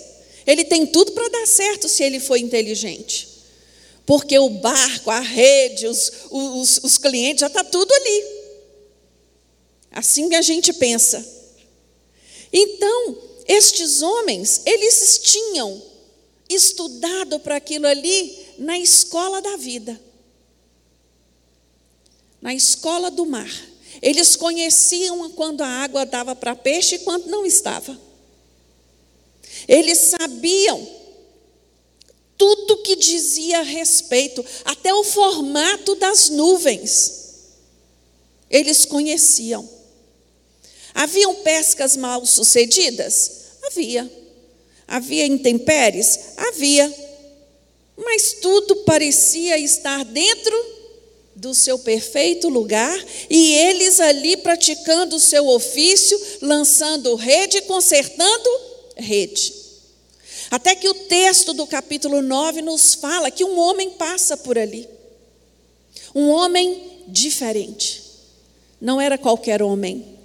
Ele 0.47 0.65
tem 0.65 0.87
tudo 0.87 1.13
para 1.13 1.29
dar 1.29 1.47
certo 1.47 1.89
se 1.89 2.03
ele 2.03 2.19
for 2.19 2.37
inteligente. 2.37 3.29
Porque 4.07 4.39
o 4.39 4.49
barco, 4.49 5.11
a 5.11 5.21
rede, 5.21 5.87
os, 5.87 6.11
os, 6.31 6.81
os 6.83 6.97
clientes, 6.97 7.43
já 7.43 7.49
está 7.49 7.63
tudo 7.63 7.93
ali. 7.93 8.38
Assim 9.91 10.35
a 10.35 10.43
gente 10.43 10.73
pensa. 10.73 11.27
Então, 12.53 13.19
estes 13.47 14.03
homens, 14.03 14.63
eles 14.65 15.19
tinham 15.23 15.83
estudado 16.49 17.39
para 17.41 17.57
aquilo 17.57 17.87
ali 17.87 18.47
na 18.59 18.79
escola 18.79 19.41
da 19.41 19.57
vida, 19.57 20.01
na 22.41 22.55
escola 22.55 23.11
do 23.11 23.27
mar. 23.27 23.51
Eles 24.01 24.37
conheciam 24.37 25.31
quando 25.31 25.63
a 25.63 25.67
água 25.67 26.07
dava 26.07 26.35
para 26.37 26.55
peixe 26.55 26.97
e 26.97 26.99
quando 27.01 27.27
não 27.27 27.45
estava. 27.45 27.99
Eles 29.67 29.99
sabiam 29.99 30.99
tudo 32.37 32.83
que 32.83 32.95
dizia 32.95 33.59
a 33.59 33.63
respeito, 33.63 34.45
até 34.65 34.95
o 34.95 35.03
formato 35.03 35.97
das 35.97 36.29
nuvens. 36.29 37.19
Eles 38.49 38.85
conheciam. 38.85 39.78
Haviam 40.99 41.33
pescas 41.37 41.97
mal 41.97 42.27
sucedidas? 42.27 43.31
Havia. 43.63 44.11
Havia 44.89 45.27
intempéries? 45.27 46.19
Havia. 46.37 46.93
Mas 47.97 48.33
tudo 48.43 48.75
parecia 48.79 49.57
estar 49.61 50.05
dentro 50.05 50.67
do 51.37 51.55
seu 51.55 51.79
perfeito 51.79 52.49
lugar 52.49 52.99
e 53.31 53.55
eles 53.55 54.01
ali 54.01 54.39
praticando 54.39 55.15
o 55.15 55.21
seu 55.21 55.47
ofício, 55.47 56.21
lançando 56.43 57.15
rede, 57.15 57.63
consertando 57.63 58.51
rede. 58.97 59.55
Até 60.51 60.75
que 60.75 60.89
o 60.89 60.95
texto 60.95 61.53
do 61.53 61.65
capítulo 61.65 62.21
9 62.21 62.61
nos 62.61 62.95
fala 62.95 63.31
que 63.31 63.45
um 63.45 63.57
homem 63.57 63.91
passa 63.91 64.37
por 64.37 64.59
ali. 64.59 64.89
Um 66.13 66.29
homem 66.29 67.05
diferente. 67.07 68.03
Não 68.81 69.01
era 69.01 69.17
qualquer 69.17 69.63
homem. 69.63 70.18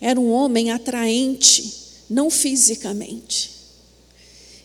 Era 0.00 0.18
um 0.18 0.30
homem 0.30 0.70
atraente 0.70 1.80
não 2.10 2.28
fisicamente. 2.28 3.52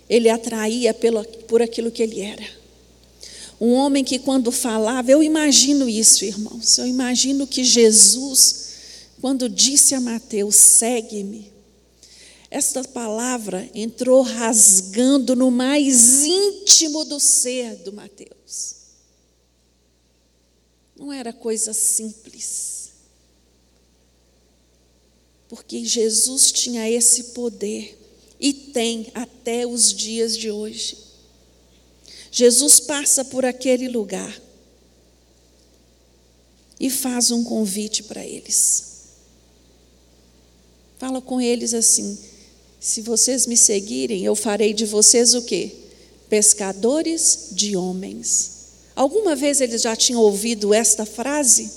Ele 0.09 0.29
atraía 0.29 0.93
pelo, 0.93 1.23
por 1.47 1.61
aquilo 1.61 1.91
que 1.91 2.01
ele 2.01 2.21
era. 2.21 2.45
Um 3.61 3.71
homem 3.73 4.03
que, 4.03 4.19
quando 4.19 4.51
falava, 4.51 5.11
eu 5.11 5.21
imagino 5.21 5.87
isso, 5.87 6.25
irmãos. 6.25 6.77
Eu 6.77 6.87
imagino 6.87 7.47
que 7.47 7.63
Jesus, 7.63 8.71
quando 9.21 9.47
disse 9.47 9.95
a 9.95 10.01
Mateus: 10.01 10.55
segue-me, 10.55 11.51
esta 12.49 12.83
palavra 12.83 13.69
entrou 13.73 14.21
rasgando 14.21 15.35
no 15.35 15.51
mais 15.51 16.23
íntimo 16.23 17.05
do 17.05 17.19
ser 17.19 17.75
do 17.77 17.93
Mateus. 17.93 18.75
Não 20.97 21.11
era 21.11 21.31
coisa 21.31 21.73
simples 21.73 22.74
porque 25.47 25.85
Jesus 25.85 26.51
tinha 26.51 26.89
esse 26.89 27.25
poder 27.25 27.97
e 28.39 28.53
tem 28.53 29.07
até 29.13 29.65
os 29.65 29.93
dias 29.93 30.37
de 30.37 30.51
hoje. 30.51 30.97
Jesus 32.31 32.79
passa 32.79 33.23
por 33.23 33.45
aquele 33.45 33.87
lugar 33.87 34.41
e 36.79 36.89
faz 36.89 37.31
um 37.31 37.43
convite 37.43 38.03
para 38.03 38.25
eles. 38.25 38.95
Fala 40.97 41.21
com 41.21 41.39
eles 41.39 41.73
assim: 41.73 42.17
se 42.79 43.01
vocês 43.01 43.45
me 43.45 43.55
seguirem, 43.55 44.25
eu 44.25 44.35
farei 44.35 44.73
de 44.73 44.85
vocês 44.85 45.33
o 45.33 45.43
quê? 45.43 45.71
Pescadores 46.27 47.49
de 47.51 47.77
homens. 47.77 48.51
Alguma 48.95 49.35
vez 49.35 49.61
eles 49.61 49.81
já 49.81 49.95
tinham 49.95 50.21
ouvido 50.21 50.73
esta 50.73 51.05
frase? 51.05 51.71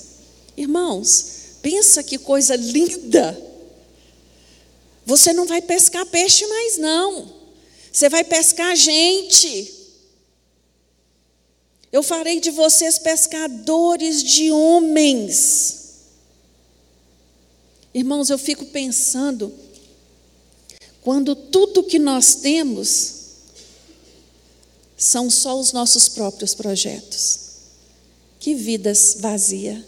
Irmãos, 0.57 1.25
pensa 1.61 2.03
que 2.03 2.17
coisa 2.17 2.55
linda 2.55 3.48
você 5.09 5.33
não 5.33 5.47
vai 5.47 5.59
pescar 5.59 6.05
peixe 6.05 6.45
mais, 6.45 6.77
não. 6.77 7.33
Você 7.91 8.07
vai 8.07 8.23
pescar 8.23 8.75
gente. 8.75 9.73
Eu 11.91 12.03
farei 12.03 12.39
de 12.39 12.51
vocês 12.51 12.99
pescadores 12.99 14.21
de 14.21 14.51
homens. 14.51 15.77
Irmãos, 17.91 18.29
eu 18.29 18.37
fico 18.37 18.67
pensando, 18.67 19.51
quando 21.01 21.35
tudo 21.35 21.83
que 21.83 21.97
nós 21.97 22.35
temos 22.35 23.15
são 24.95 25.27
só 25.31 25.59
os 25.59 25.73
nossos 25.73 26.07
próprios 26.07 26.53
projetos. 26.53 27.39
Que 28.39 28.53
vidas 28.53 29.17
vazia. 29.19 29.83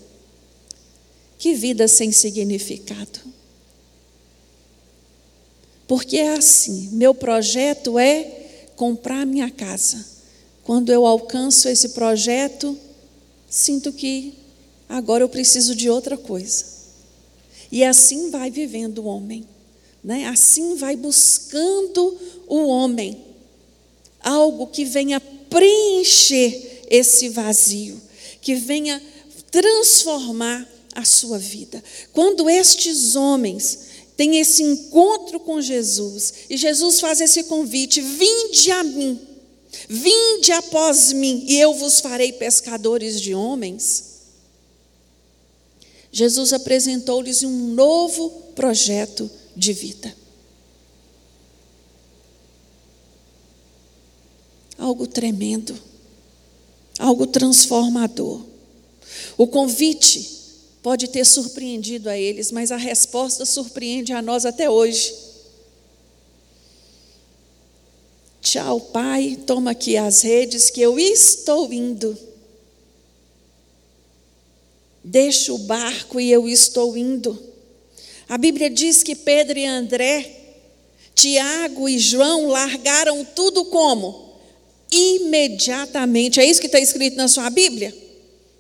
Que 1.38 1.54
vida 1.54 1.88
sem 1.88 2.12
significado. 2.12 3.31
Porque 5.88 6.18
é 6.18 6.34
assim: 6.34 6.90
meu 6.94 7.14
projeto 7.14 7.98
é 7.98 8.42
comprar 8.76 9.26
minha 9.26 9.50
casa. 9.50 10.06
Quando 10.64 10.92
eu 10.92 11.06
alcanço 11.06 11.68
esse 11.68 11.90
projeto, 11.90 12.78
sinto 13.50 13.92
que 13.92 14.34
agora 14.88 15.24
eu 15.24 15.30
preciso 15.30 15.76
de 15.76 15.90
outra 15.90 16.18
coisa. 16.18 16.66
E 17.72 17.84
assim 17.84 18.30
vai 18.30 18.52
vivendo 18.52 19.00
o 19.00 19.06
homem, 19.06 19.46
né? 20.04 20.26
assim 20.28 20.76
vai 20.76 20.96
buscando 20.96 22.18
o 22.48 22.68
homem, 22.68 23.18
algo 24.20 24.68
que 24.68 24.84
venha 24.84 25.22
preencher 25.50 26.84
esse 26.90 27.30
vazio, 27.30 28.00
que 28.42 28.56
venha 28.56 29.02
transformar 29.50 30.68
a 30.94 31.06
sua 31.06 31.38
vida. 31.38 31.82
Quando 32.12 32.50
estes 32.50 33.16
homens 33.16 33.91
tem 34.22 34.38
esse 34.38 34.62
encontro 34.62 35.40
com 35.40 35.60
Jesus, 35.60 36.32
e 36.48 36.56
Jesus 36.56 37.00
faz 37.00 37.20
esse 37.20 37.46
convite: 37.46 38.00
vinde 38.00 38.72
a 38.72 38.84
mim, 38.84 39.20
vinde 39.90 40.52
após 40.52 41.12
mim, 41.12 41.44
e 41.48 41.60
eu 41.60 41.74
vos 41.74 42.00
farei 42.00 42.32
pescadores 42.32 43.20
de 43.20 43.34
homens. 43.34 44.12
Jesus 46.12 46.54
apresentou-lhes 46.54 47.42
um 47.42 47.74
novo 47.74 48.30
projeto 48.54 49.28
de 49.56 49.74
vida. 49.74 50.16
Algo 54.78 55.08
tremendo, 55.08 55.76
algo 57.00 57.26
transformador. 57.26 58.46
O 59.36 59.48
convite 59.48 60.41
pode 60.82 61.08
ter 61.08 61.26
surpreendido 61.26 62.10
a 62.10 62.18
eles, 62.18 62.52
mas 62.52 62.72
a 62.72 62.78
resposta 62.78 63.46
surpreende 63.46 64.14
a 64.14 64.22
nós 64.22 64.46
até 64.46 64.70
hoje. 64.70 65.14
Tchau, 68.42 68.82
pai, 68.82 69.38
toma 69.46 69.72
aqui 69.72 69.96
as 69.96 70.24
redes 70.24 70.70
que 70.70 70.82
eu 70.82 71.00
estou 71.00 71.72
indo. 71.72 72.18
Deixa 75.04 75.54
o 75.54 75.58
barco 75.60 76.20
e 76.20 76.32
eu 76.32 76.50
estou 76.50 76.98
indo. 76.98 77.38
A 78.28 78.38
Bíblia 78.38 78.70
diz 78.70 79.04
que 79.04 79.16
Pedro 79.16 79.60
e 79.60 79.66
André, 79.66 80.38
Tiago 81.14 81.88
e 81.88 82.00
João 82.00 82.48
largaram 82.48 83.24
tudo 83.24 83.66
como? 83.66 84.32
Imediatamente. 84.92 86.40
É 86.40 86.46
isso 86.46 86.60
que 86.60 86.66
está 86.66 86.80
escrito 86.80 87.16
na 87.18 87.28
sua 87.28 87.50
Bíblia? 87.50 87.96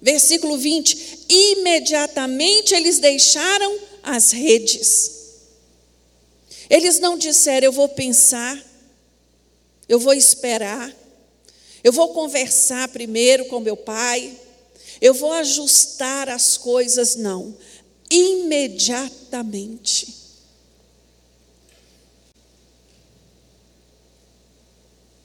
Versículo 0.01 0.57
20: 0.57 1.25
imediatamente 1.29 2.73
eles 2.73 2.99
deixaram 2.99 3.79
as 4.01 4.31
redes. 4.31 5.19
Eles 6.69 6.99
não 6.99 7.17
disseram, 7.17 7.65
eu 7.65 7.71
vou 7.71 7.89
pensar, 7.89 8.57
eu 9.87 9.99
vou 9.99 10.13
esperar, 10.13 10.93
eu 11.83 11.91
vou 11.91 12.13
conversar 12.13 12.87
primeiro 12.87 13.45
com 13.45 13.59
meu 13.59 13.77
pai, 13.77 14.35
eu 14.99 15.13
vou 15.13 15.33
ajustar 15.33 16.29
as 16.29 16.57
coisas, 16.57 17.15
não. 17.15 17.55
Imediatamente. 18.09 20.19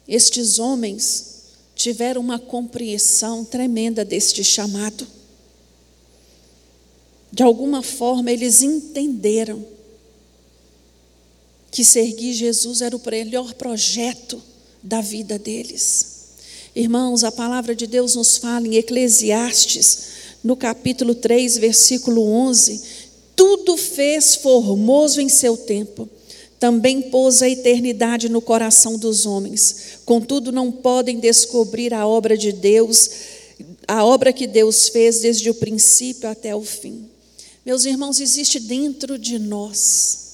Estes 0.08 0.58
homens 0.58 1.35
tiveram 1.76 2.22
uma 2.22 2.38
compreensão 2.38 3.44
tremenda 3.44 4.04
deste 4.04 4.42
chamado. 4.42 5.06
De 7.30 7.42
alguma 7.42 7.82
forma, 7.82 8.32
eles 8.32 8.62
entenderam 8.62 9.64
que 11.70 11.84
seguir 11.84 12.32
Jesus 12.32 12.80
era 12.80 12.96
o 12.96 13.02
melhor 13.10 13.52
projeto 13.54 14.42
da 14.82 15.02
vida 15.02 15.38
deles. 15.38 16.16
Irmãos, 16.74 17.22
a 17.22 17.30
palavra 17.30 17.76
de 17.76 17.86
Deus 17.86 18.14
nos 18.14 18.38
fala 18.38 18.66
em 18.66 18.76
Eclesiastes, 18.76 20.08
no 20.42 20.56
capítulo 20.56 21.14
3, 21.14 21.58
versículo 21.58 22.22
11: 22.22 22.82
tudo 23.36 23.76
fez 23.76 24.34
formoso 24.36 25.20
em 25.20 25.28
seu 25.28 25.58
tempo 25.58 26.08
também 26.58 27.02
pôs 27.02 27.42
a 27.42 27.48
eternidade 27.48 28.28
no 28.28 28.40
coração 28.40 28.98
dos 28.98 29.26
homens. 29.26 30.00
Contudo, 30.04 30.50
não 30.50 30.72
podem 30.72 31.18
descobrir 31.18 31.92
a 31.92 32.06
obra 32.06 32.36
de 32.36 32.52
Deus, 32.52 33.10
a 33.86 34.04
obra 34.04 34.32
que 34.32 34.46
Deus 34.46 34.88
fez 34.88 35.20
desde 35.20 35.50
o 35.50 35.54
princípio 35.54 36.28
até 36.28 36.54
o 36.54 36.62
fim. 36.62 37.08
Meus 37.64 37.84
irmãos, 37.84 38.20
existe 38.20 38.58
dentro 38.58 39.18
de 39.18 39.38
nós 39.38 40.24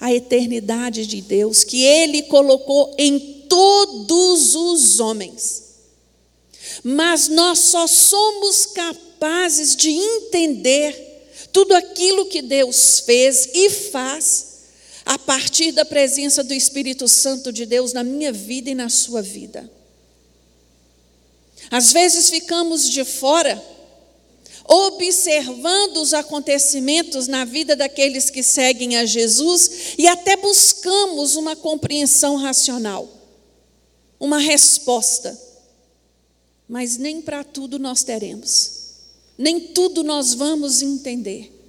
a 0.00 0.12
eternidade 0.12 1.06
de 1.06 1.20
Deus 1.20 1.64
que 1.64 1.84
Ele 1.84 2.22
colocou 2.22 2.94
em 2.98 3.44
todos 3.48 4.54
os 4.54 5.00
homens. 5.00 5.62
Mas 6.82 7.28
nós 7.28 7.58
só 7.58 7.86
somos 7.86 8.66
capazes 8.66 9.76
de 9.76 9.90
entender 9.90 11.12
tudo 11.52 11.74
aquilo 11.74 12.26
que 12.26 12.40
Deus 12.40 13.00
fez 13.00 13.50
e 13.52 13.68
faz 13.68 14.51
a 15.04 15.18
partir 15.18 15.72
da 15.72 15.84
presença 15.84 16.42
do 16.44 16.54
Espírito 16.54 17.08
Santo 17.08 17.52
de 17.52 17.66
Deus 17.66 17.92
na 17.92 18.04
minha 18.04 18.32
vida 18.32 18.70
e 18.70 18.74
na 18.74 18.88
sua 18.88 19.22
vida. 19.22 19.70
Às 21.70 21.92
vezes 21.92 22.28
ficamos 22.28 22.88
de 22.88 23.04
fora, 23.04 23.62
observando 24.64 25.98
os 25.98 26.12
acontecimentos 26.12 27.26
na 27.26 27.44
vida 27.44 27.74
daqueles 27.74 28.30
que 28.30 28.42
seguem 28.42 28.96
a 28.96 29.04
Jesus 29.04 29.94
e 29.98 30.06
até 30.06 30.36
buscamos 30.36 31.34
uma 31.36 31.56
compreensão 31.56 32.36
racional, 32.36 33.08
uma 34.20 34.38
resposta. 34.38 35.38
Mas 36.68 36.96
nem 36.96 37.20
para 37.20 37.42
tudo 37.42 37.78
nós 37.78 38.02
teremos, 38.02 38.70
nem 39.36 39.60
tudo 39.60 40.02
nós 40.02 40.34
vamos 40.34 40.82
entender. 40.82 41.61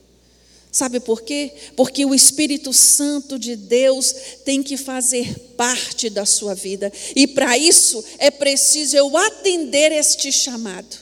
Sabe 0.73 0.99
por 0.99 1.21
quê? 1.21 1.53
Porque 1.75 2.03
o 2.03 2.15
Espírito 2.15 2.73
Santo 2.73 3.37
de 3.37 3.55
Deus 3.55 4.11
tem 4.43 4.63
que 4.63 4.75
fazer 4.75 5.53
parte 5.55 6.09
da 6.09 6.25
sua 6.25 6.55
vida. 6.55 6.91
E 7.15 7.27
para 7.27 7.55
isso 7.55 8.03
é 8.17 8.31
preciso 8.31 8.97
eu 8.97 9.15
atender 9.15 9.91
este 9.91 10.31
chamado. 10.31 10.97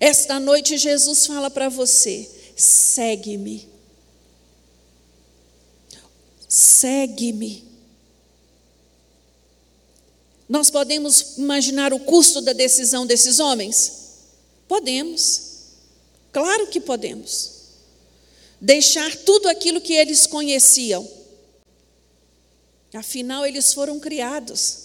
Esta 0.00 0.40
noite 0.40 0.78
Jesus 0.78 1.26
fala 1.26 1.50
para 1.50 1.68
você: 1.68 2.26
segue-me. 2.56 3.68
Segue-me. 6.48 7.62
Nós 10.48 10.70
podemos 10.70 11.36
imaginar 11.36 11.92
o 11.92 12.00
custo 12.00 12.40
da 12.40 12.54
decisão 12.54 13.04
desses 13.04 13.40
homens? 13.40 13.92
Podemos. 14.66 15.42
Claro 16.32 16.68
que 16.68 16.80
podemos 16.80 17.61
deixar 18.62 19.16
tudo 19.16 19.48
aquilo 19.48 19.80
que 19.80 19.92
eles 19.92 20.24
conheciam. 20.24 21.06
Afinal, 22.94 23.44
eles 23.44 23.74
foram 23.74 23.98
criados. 23.98 24.78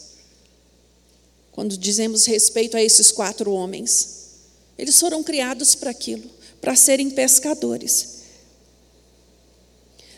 Quando 1.51 1.77
dizemos 1.77 2.25
respeito 2.25 2.75
a 2.75 2.81
esses 2.81 3.11
quatro 3.11 3.51
homens, 3.51 4.31
eles 4.79 4.99
foram 4.99 5.21
criados 5.23 5.75
para 5.75 5.91
aquilo, 5.91 6.27
para 6.59 6.75
serem 6.75 7.11
pescadores. 7.11 8.17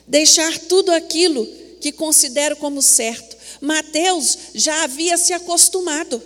Deixar 0.07 0.57
tudo 0.59 0.91
aquilo 0.93 1.45
que 1.81 1.91
considero 1.91 2.55
como 2.55 2.81
certo. 2.81 3.35
Mateus 3.59 4.37
já 4.53 4.83
havia 4.83 5.17
se 5.17 5.33
acostumado. 5.33 6.21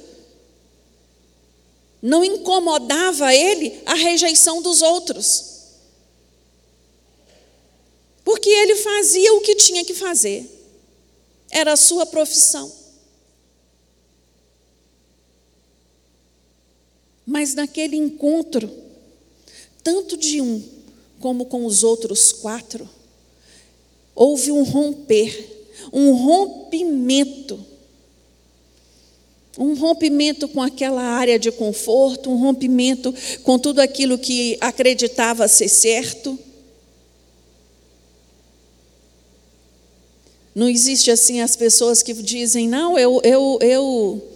Não 1.99 2.23
incomodava 2.23 3.33
ele 3.33 3.81
a 3.87 3.95
rejeição 3.95 4.61
dos 4.61 4.83
outros. 4.83 5.52
Porque 8.23 8.49
ele 8.49 8.75
fazia 8.77 9.33
o 9.33 9.41
que 9.41 9.55
tinha 9.55 9.83
que 9.83 9.93
fazer, 9.93 10.49
era 11.51 11.73
a 11.73 11.77
sua 11.77 12.05
profissão. 12.05 12.71
Mas 17.25 17.53
naquele 17.53 17.95
encontro, 17.95 18.69
tanto 19.83 20.17
de 20.17 20.41
um 20.41 20.63
como 21.19 21.45
com 21.45 21.65
os 21.65 21.83
outros 21.83 22.31
quatro, 22.31 22.89
houve 24.13 24.51
um 24.51 24.63
romper, 24.63 25.67
um 25.91 26.11
rompimento. 26.13 27.65
Um 29.57 29.75
rompimento 29.75 30.47
com 30.47 30.61
aquela 30.61 31.01
área 31.01 31.37
de 31.37 31.51
conforto, 31.51 32.29
um 32.29 32.37
rompimento 32.37 33.13
com 33.43 33.59
tudo 33.59 33.79
aquilo 33.79 34.17
que 34.17 34.57
acreditava 34.59 35.47
ser 35.47 35.69
certo. 35.69 36.37
Não 40.55 40.69
existe 40.69 41.09
assim 41.09 41.41
as 41.41 41.55
pessoas 41.55 42.03
que 42.03 42.13
dizem, 42.13 42.67
não, 42.67 42.97
eu, 42.97 43.19
eu, 43.23 43.59
eu, 43.61 44.31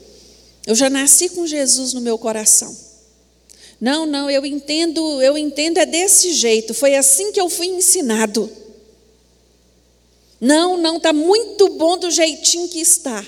eu 0.66 0.76
já 0.76 0.90
nasci 0.90 1.30
com 1.30 1.46
Jesus 1.46 1.94
no 1.94 2.02
meu 2.02 2.18
coração. 2.18 2.76
Não, 3.80 4.06
não, 4.08 4.30
eu 4.30 4.44
entendo, 4.44 5.22
eu 5.22 5.38
entendo 5.38 5.78
é 5.78 5.86
desse 5.86 6.34
jeito, 6.34 6.74
foi 6.74 6.96
assim 6.96 7.32
que 7.32 7.40
eu 7.40 7.48
fui 7.50 7.68
ensinado. 7.68 8.50
Não, 10.42 10.78
não, 10.78 10.98
está 10.98 11.14
muito 11.14 11.70
bom 11.70 11.98
do 11.98 12.10
jeitinho 12.10 12.68
que 12.68 12.80
está. 12.80 13.26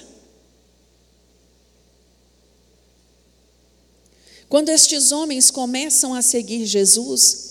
Quando 4.47 4.69
estes 4.69 5.11
homens 5.11 5.51
começam 5.51 6.15
a 6.15 6.23
seguir 6.23 6.65
Jesus, 6.65 7.49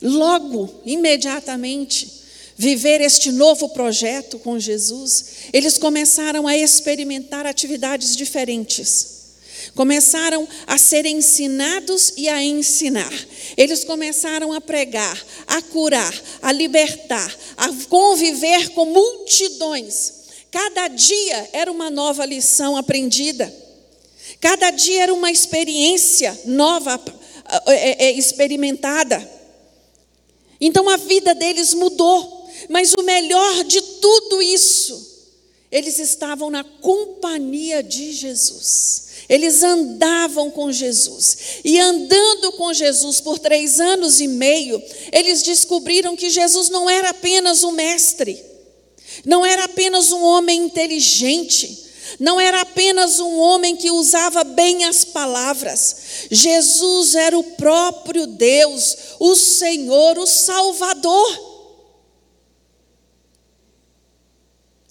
logo, 0.00 0.70
imediatamente, 0.86 2.13
viver 2.56 3.00
este 3.00 3.32
novo 3.32 3.68
projeto 3.70 4.38
com 4.38 4.58
Jesus, 4.58 5.24
eles 5.52 5.78
começaram 5.78 6.46
a 6.46 6.56
experimentar 6.56 7.46
atividades 7.46 8.16
diferentes. 8.16 9.14
Começaram 9.74 10.46
a 10.66 10.76
ser 10.76 11.06
ensinados 11.06 12.12
e 12.16 12.28
a 12.28 12.42
ensinar. 12.42 13.12
Eles 13.56 13.82
começaram 13.82 14.52
a 14.52 14.60
pregar, 14.60 15.20
a 15.46 15.62
curar, 15.62 16.14
a 16.42 16.52
libertar, 16.52 17.34
a 17.56 17.68
conviver 17.88 18.70
com 18.70 18.84
multidões. 18.86 20.12
Cada 20.50 20.88
dia 20.88 21.48
era 21.52 21.72
uma 21.72 21.90
nova 21.90 22.24
lição 22.24 22.76
aprendida. 22.76 23.52
Cada 24.40 24.70
dia 24.70 25.04
era 25.04 25.14
uma 25.14 25.30
experiência 25.30 26.38
nova 26.44 27.00
é, 27.66 28.06
é, 28.06 28.12
experimentada. 28.12 29.30
Então 30.60 30.88
a 30.88 30.96
vida 30.96 31.34
deles 31.34 31.74
mudou, 31.74 32.43
mas 32.68 32.92
o 32.98 33.02
melhor 33.02 33.64
de 33.64 33.80
tudo 33.80 34.40
isso, 34.42 35.14
eles 35.70 35.98
estavam 35.98 36.50
na 36.50 36.62
companhia 36.62 37.82
de 37.82 38.12
Jesus. 38.12 39.04
Eles 39.28 39.62
andavam 39.62 40.50
com 40.50 40.70
Jesus. 40.70 41.60
E 41.64 41.78
andando 41.80 42.52
com 42.52 42.72
Jesus 42.72 43.20
por 43.20 43.38
três 43.38 43.80
anos 43.80 44.20
e 44.20 44.28
meio, 44.28 44.82
eles 45.12 45.42
descobriram 45.42 46.16
que 46.16 46.30
Jesus 46.30 46.68
não 46.68 46.88
era 46.88 47.10
apenas 47.10 47.64
um 47.64 47.72
mestre, 47.72 48.42
não 49.24 49.44
era 49.44 49.64
apenas 49.64 50.12
um 50.12 50.22
homem 50.22 50.64
inteligente, 50.64 51.84
não 52.20 52.40
era 52.40 52.60
apenas 52.60 53.18
um 53.18 53.38
homem 53.38 53.76
que 53.76 53.90
usava 53.90 54.44
bem 54.44 54.84
as 54.84 55.04
palavras. 55.04 55.96
Jesus 56.30 57.14
era 57.14 57.38
o 57.38 57.42
próprio 57.42 58.26
Deus, 58.26 58.96
o 59.18 59.34
Senhor, 59.34 60.18
o 60.18 60.26
Salvador. 60.26 61.53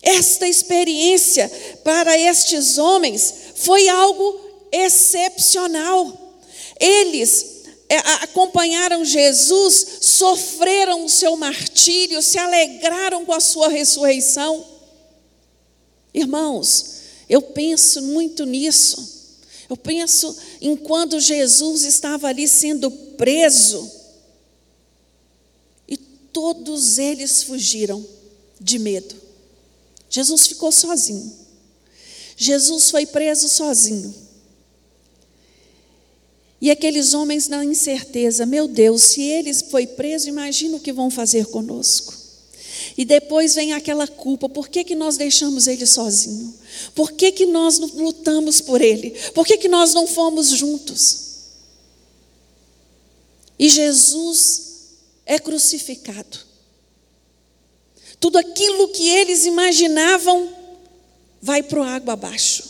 Esta 0.04 0.46
experiência 0.46 1.50
para 1.82 2.18
estes 2.18 2.78
homens 2.78 3.34
foi 3.56 3.88
algo 3.88 4.40
excepcional. 4.70 6.36
Eles 6.78 7.64
é, 7.88 7.98
acompanharam 8.22 9.06
Jesus, 9.06 10.00
sofreram 10.02 11.06
o 11.06 11.10
seu 11.10 11.38
martírio, 11.38 12.22
se 12.22 12.38
alegraram 12.38 13.24
com 13.24 13.32
a 13.32 13.40
sua 13.40 13.70
ressurreição. 13.70 14.66
Irmãos, 16.14 16.94
eu 17.30 17.42
penso 17.42 18.02
muito 18.02 18.46
nisso. 18.46 19.14
Eu 19.70 19.78
penso 19.78 20.36
em 20.60 20.76
quando 20.76 21.20
Jesus 21.20 21.84
estava 21.84 22.28
ali 22.28 22.46
sendo 22.48 22.92
preso 22.92 23.90
e 25.88 25.96
todos 25.96 26.98
eles 26.98 27.44
fugiram 27.44 28.06
de 28.60 28.78
medo. 28.78 29.23
Jesus 30.14 30.46
ficou 30.46 30.72
sozinho. 30.72 31.34
Jesus 32.38 32.92
foi 32.92 33.04
preso 33.04 33.50
sozinho. 33.50 34.14
E 36.62 36.70
aqueles 36.70 37.16
homens 37.16 37.48
na 37.48 37.66
incerteza, 37.66 38.46
meu 38.46 38.68
Deus, 38.68 39.02
se 39.02 39.22
eles 39.24 39.64
foi 39.72 39.88
preso, 39.88 40.30
imagina 40.30 40.78
o 40.78 40.80
que 40.80 40.94
vão 40.94 41.10
fazer 41.10 41.48
conosco. 41.48 42.14
E 42.96 43.04
depois 43.04 43.56
vem 43.56 43.74
aquela 43.74 44.08
culpa, 44.08 44.48
por 44.48 44.70
que, 44.70 44.84
que 44.84 44.94
nós 44.94 45.18
deixamos 45.18 45.66
ele 45.66 45.88
sozinho? 45.88 46.54
Por 46.94 47.14
que, 47.14 47.32
que 47.32 47.48
nós 47.48 47.80
não 47.80 47.88
lutamos 47.88 48.62
por 48.62 48.82
ele? 48.82 49.10
Por 49.34 49.48
que, 49.48 49.58
que 49.58 49.68
nós 49.68 49.96
não 49.96 50.06
fomos 50.06 50.50
juntos? 50.50 51.24
E 53.58 53.68
Jesus 53.68 54.92
é 55.26 55.40
crucificado. 55.40 56.53
Tudo 58.24 58.38
aquilo 58.38 58.88
que 58.88 59.10
eles 59.10 59.46
imaginavam 59.46 60.50
vai 61.42 61.62
para 61.62 61.82
o 61.82 61.84
água 61.84 62.14
abaixo. 62.14 62.64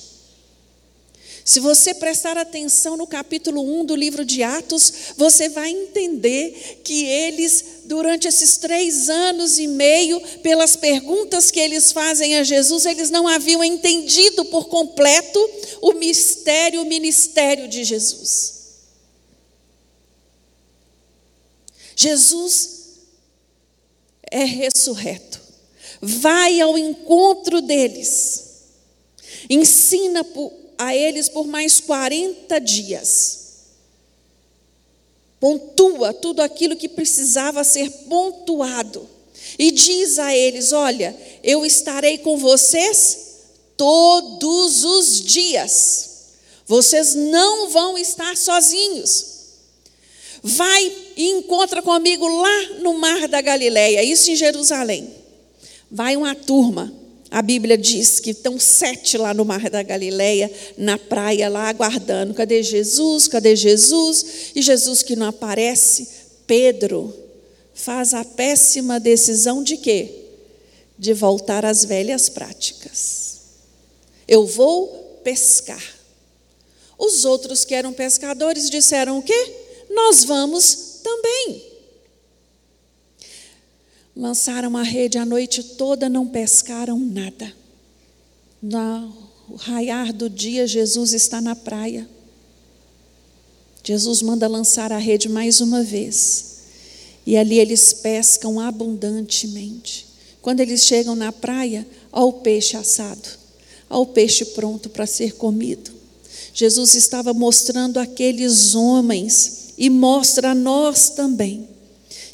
Se 1.45 1.59
você 1.59 1.93
prestar 1.93 2.39
atenção 2.39 2.97
no 2.97 3.05
capítulo 3.05 3.61
1 3.61 3.85
do 3.85 3.95
livro 3.95 4.25
de 4.25 4.41
Atos, 4.41 5.13
você 5.15 5.49
vai 5.49 5.69
entender 5.69 6.81
que 6.83 7.05
eles, 7.05 7.83
durante 7.85 8.27
esses 8.27 8.57
três 8.57 9.11
anos 9.11 9.59
e 9.59 9.67
meio, 9.67 10.19
pelas 10.39 10.75
perguntas 10.75 11.51
que 11.51 11.59
eles 11.59 11.91
fazem 11.91 12.35
a 12.37 12.43
Jesus, 12.43 12.87
eles 12.87 13.11
não 13.11 13.27
haviam 13.27 13.63
entendido 13.63 14.45
por 14.45 14.69
completo 14.69 15.39
o 15.83 15.93
mistério, 15.93 16.81
o 16.81 16.85
ministério 16.85 17.67
de 17.67 17.83
Jesus. 17.83 18.63
Jesus 21.95 22.69
é 24.31 24.45
ressurreto 24.45 25.42
vai 26.05 26.59
ao 26.59 26.77
encontro 26.77 27.61
deles, 27.61 28.43
ensina 29.49 30.25
a 30.77 30.93
eles 30.93 31.29
por 31.29 31.47
mais 31.47 31.79
40 31.79 32.59
dias, 32.59 33.39
pontua 35.39 36.13
tudo 36.13 36.41
aquilo 36.41 36.75
que 36.75 36.89
precisava 36.89 37.63
ser 37.63 37.89
pontuado, 38.09 39.09
e 39.57 39.71
diz 39.71 40.19
a 40.19 40.35
eles: 40.35 40.73
Olha, 40.73 41.15
eu 41.41 41.65
estarei 41.65 42.17
com 42.17 42.37
vocês 42.37 43.37
todos 43.77 44.83
os 44.83 45.21
dias, 45.21 46.09
vocês 46.67 47.15
não 47.15 47.69
vão 47.69 47.97
estar 47.97 48.35
sozinhos. 48.35 49.31
Vai 50.45 50.93
e 51.15 51.29
encontra 51.29 51.81
comigo 51.81 52.27
lá 52.27 52.79
no 52.81 52.95
mar 52.95 53.29
da 53.29 53.39
Galileia, 53.39 54.03
isso 54.03 54.29
em 54.29 54.35
Jerusalém. 54.35 55.22
Vai 55.95 56.17
uma 56.17 56.33
turma, 56.33 56.91
a 57.29 57.39
Bíblia 57.39 57.77
diz 57.77 58.19
que 58.19 58.31
estão 58.31 58.59
sete 58.59 59.15
lá 59.15 59.31
no 59.31 59.45
Mar 59.45 59.69
da 59.69 59.83
Galileia, 59.83 60.51
na 60.75 60.97
praia 60.97 61.47
lá 61.47 61.69
aguardando. 61.69 62.33
Cadê 62.33 62.63
Jesus? 62.63 63.27
Cadê 63.27 63.55
Jesus? 63.55 64.51
E 64.55 64.61
Jesus 64.63 65.03
que 65.03 65.15
não 65.15 65.27
aparece, 65.27 66.07
Pedro 66.47 67.13
faz 67.75 68.15
a 68.15 68.25
péssima 68.25 68.99
decisão 68.99 69.63
de 69.63 69.77
quê? 69.77 70.29
De 70.97 71.13
voltar 71.13 71.63
às 71.63 71.85
velhas 71.85 72.27
práticas. 72.27 73.41
Eu 74.27 74.47
vou 74.47 75.19
pescar. 75.23 75.83
Os 76.97 77.23
outros 77.23 77.63
que 77.63 77.75
eram 77.75 77.93
pescadores 77.93 78.67
disseram 78.67 79.19
o 79.19 79.21
quê? 79.21 79.53
Nós 79.91 80.23
vamos 80.23 81.01
também. 81.03 81.72
Lançaram 84.15 84.77
a 84.77 84.83
rede 84.83 85.17
a 85.17 85.25
noite 85.25 85.63
toda, 85.63 86.07
não 86.07 86.27
pescaram 86.27 86.99
nada. 86.99 87.51
No 88.61 89.11
raiar 89.57 90.13
do 90.13 90.29
dia, 90.29 90.67
Jesus 90.67 91.13
está 91.13 91.41
na 91.41 91.55
praia. 91.55 92.07
Jesus 93.83 94.21
manda 94.21 94.47
lançar 94.47 94.91
a 94.91 94.97
rede 94.97 95.27
mais 95.27 95.61
uma 95.61 95.83
vez. 95.83 96.53
E 97.25 97.35
ali 97.35 97.57
eles 97.57 97.91
pescam 97.91 98.59
abundantemente. 98.59 100.05
Quando 100.41 100.59
eles 100.59 100.85
chegam 100.85 101.15
na 101.15 101.31
praia, 101.31 101.87
ao 102.11 102.33
peixe 102.33 102.77
assado, 102.77 103.27
ao 103.89 104.05
peixe 104.05 104.45
pronto 104.45 104.89
para 104.89 105.07
ser 105.07 105.33
comido. 105.33 105.91
Jesus 106.53 106.93
estava 106.93 107.33
mostrando 107.33 107.97
aqueles 107.97 108.75
homens 108.75 109.73
e 109.75 109.89
mostra 109.89 110.51
a 110.51 110.55
nós 110.55 111.09
também 111.09 111.72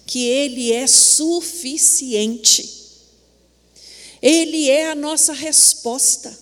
que 0.09 0.25
Ele 0.25 0.71
é 0.71 0.87
suficiente. 0.87 2.67
Ele 4.19 4.67
é 4.67 4.89
a 4.89 4.95
nossa 4.95 5.33
resposta. 5.33 6.35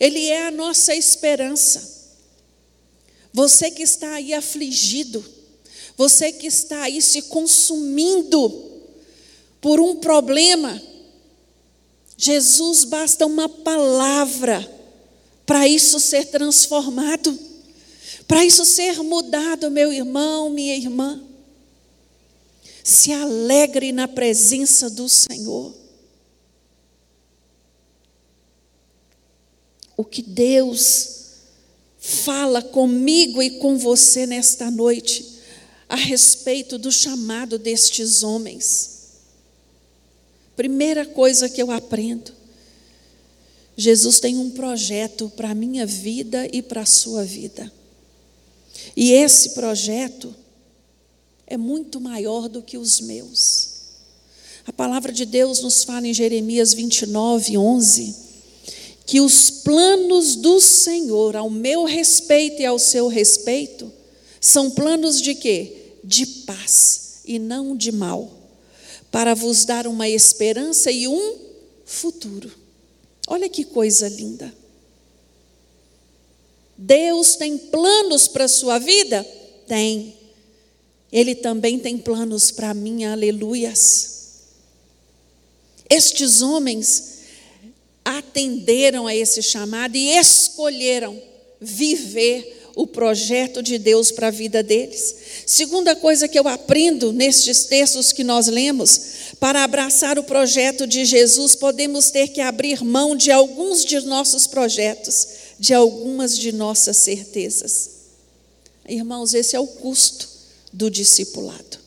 Ele 0.00 0.24
é 0.28 0.46
a 0.46 0.50
nossa 0.50 0.96
esperança. 0.96 2.14
Você 3.34 3.70
que 3.70 3.82
está 3.82 4.14
aí 4.14 4.32
afligido, 4.32 5.22
você 5.94 6.32
que 6.32 6.46
está 6.46 6.84
aí 6.84 7.02
se 7.02 7.20
consumindo 7.20 8.80
por 9.60 9.78
um 9.78 9.96
problema, 9.96 10.80
Jesus 12.16 12.84
basta 12.84 13.26
uma 13.26 13.46
palavra 13.46 14.66
para 15.44 15.68
isso 15.68 16.00
ser 16.00 16.28
transformado, 16.28 17.38
para 18.26 18.42
isso 18.42 18.64
ser 18.64 19.02
mudado, 19.02 19.70
meu 19.70 19.92
irmão, 19.92 20.48
minha 20.48 20.74
irmã. 20.74 21.35
Se 22.86 23.10
alegre 23.10 23.90
na 23.90 24.06
presença 24.06 24.88
do 24.88 25.08
Senhor. 25.08 25.74
O 29.96 30.04
que 30.04 30.22
Deus 30.22 31.32
fala 31.98 32.62
comigo 32.62 33.42
e 33.42 33.58
com 33.58 33.76
você 33.76 34.24
nesta 34.24 34.70
noite 34.70 35.40
a 35.88 35.96
respeito 35.96 36.78
do 36.78 36.92
chamado 36.92 37.58
destes 37.58 38.22
homens. 38.22 39.16
Primeira 40.54 41.04
coisa 41.04 41.48
que 41.48 41.60
eu 41.60 41.72
aprendo: 41.72 42.32
Jesus 43.76 44.20
tem 44.20 44.38
um 44.38 44.50
projeto 44.50 45.28
para 45.30 45.50
a 45.50 45.56
minha 45.56 45.84
vida 45.84 46.48
e 46.52 46.62
para 46.62 46.82
a 46.82 46.86
sua 46.86 47.24
vida. 47.24 47.72
E 48.94 49.10
esse 49.10 49.54
projeto 49.54 50.32
é 51.46 51.56
muito 51.56 52.00
maior 52.00 52.48
do 52.48 52.62
que 52.62 52.76
os 52.76 53.00
meus. 53.00 53.76
A 54.66 54.72
palavra 54.72 55.12
de 55.12 55.24
Deus 55.24 55.60
nos 55.60 55.84
fala 55.84 56.06
em 56.08 56.14
Jeremias 56.14 56.74
29, 56.74 57.56
11, 57.56 58.16
que 59.06 59.20
os 59.20 59.48
planos 59.50 60.34
do 60.34 60.60
Senhor 60.60 61.36
ao 61.36 61.48
meu 61.48 61.84
respeito 61.84 62.60
e 62.60 62.66
ao 62.66 62.78
seu 62.78 63.06
respeito 63.06 63.92
são 64.40 64.70
planos 64.70 65.22
de 65.22 65.34
quê? 65.36 65.94
De 66.02 66.26
paz 66.26 67.20
e 67.24 67.38
não 67.38 67.76
de 67.76 67.92
mal, 67.92 68.30
para 69.10 69.34
vos 69.34 69.64
dar 69.64 69.86
uma 69.86 70.08
esperança 70.08 70.90
e 70.90 71.06
um 71.06 71.36
futuro. 71.84 72.50
Olha 73.28 73.48
que 73.48 73.64
coisa 73.64 74.08
linda. 74.08 74.52
Deus 76.76 77.36
tem 77.36 77.56
planos 77.56 78.28
para 78.28 78.44
a 78.44 78.48
sua 78.48 78.78
vida? 78.78 79.24
Tem. 79.66 80.14
Ele 81.16 81.34
também 81.34 81.78
tem 81.78 81.96
planos 81.96 82.50
para 82.50 82.74
mim, 82.74 83.06
aleluias. 83.06 84.16
Estes 85.88 86.42
homens 86.42 87.20
atenderam 88.04 89.06
a 89.06 89.16
esse 89.16 89.42
chamado 89.42 89.96
e 89.96 90.10
escolheram 90.10 91.18
viver 91.58 92.70
o 92.76 92.86
projeto 92.86 93.62
de 93.62 93.78
Deus 93.78 94.10
para 94.10 94.26
a 94.26 94.30
vida 94.30 94.62
deles. 94.62 95.16
Segunda 95.46 95.96
coisa 95.96 96.28
que 96.28 96.38
eu 96.38 96.46
aprendo 96.46 97.14
nestes 97.14 97.64
textos 97.64 98.12
que 98.12 98.22
nós 98.22 98.46
lemos, 98.46 99.00
para 99.40 99.64
abraçar 99.64 100.18
o 100.18 100.24
projeto 100.24 100.86
de 100.86 101.06
Jesus, 101.06 101.54
podemos 101.54 102.10
ter 102.10 102.28
que 102.28 102.42
abrir 102.42 102.84
mão 102.84 103.16
de 103.16 103.32
alguns 103.32 103.86
de 103.86 103.98
nossos 104.02 104.46
projetos, 104.46 105.28
de 105.58 105.72
algumas 105.72 106.36
de 106.36 106.52
nossas 106.52 106.98
certezas. 106.98 107.88
Irmãos, 108.86 109.32
esse 109.32 109.56
é 109.56 109.58
o 109.58 109.66
custo 109.66 110.35
do 110.76 110.90
discipulado. 110.90 111.78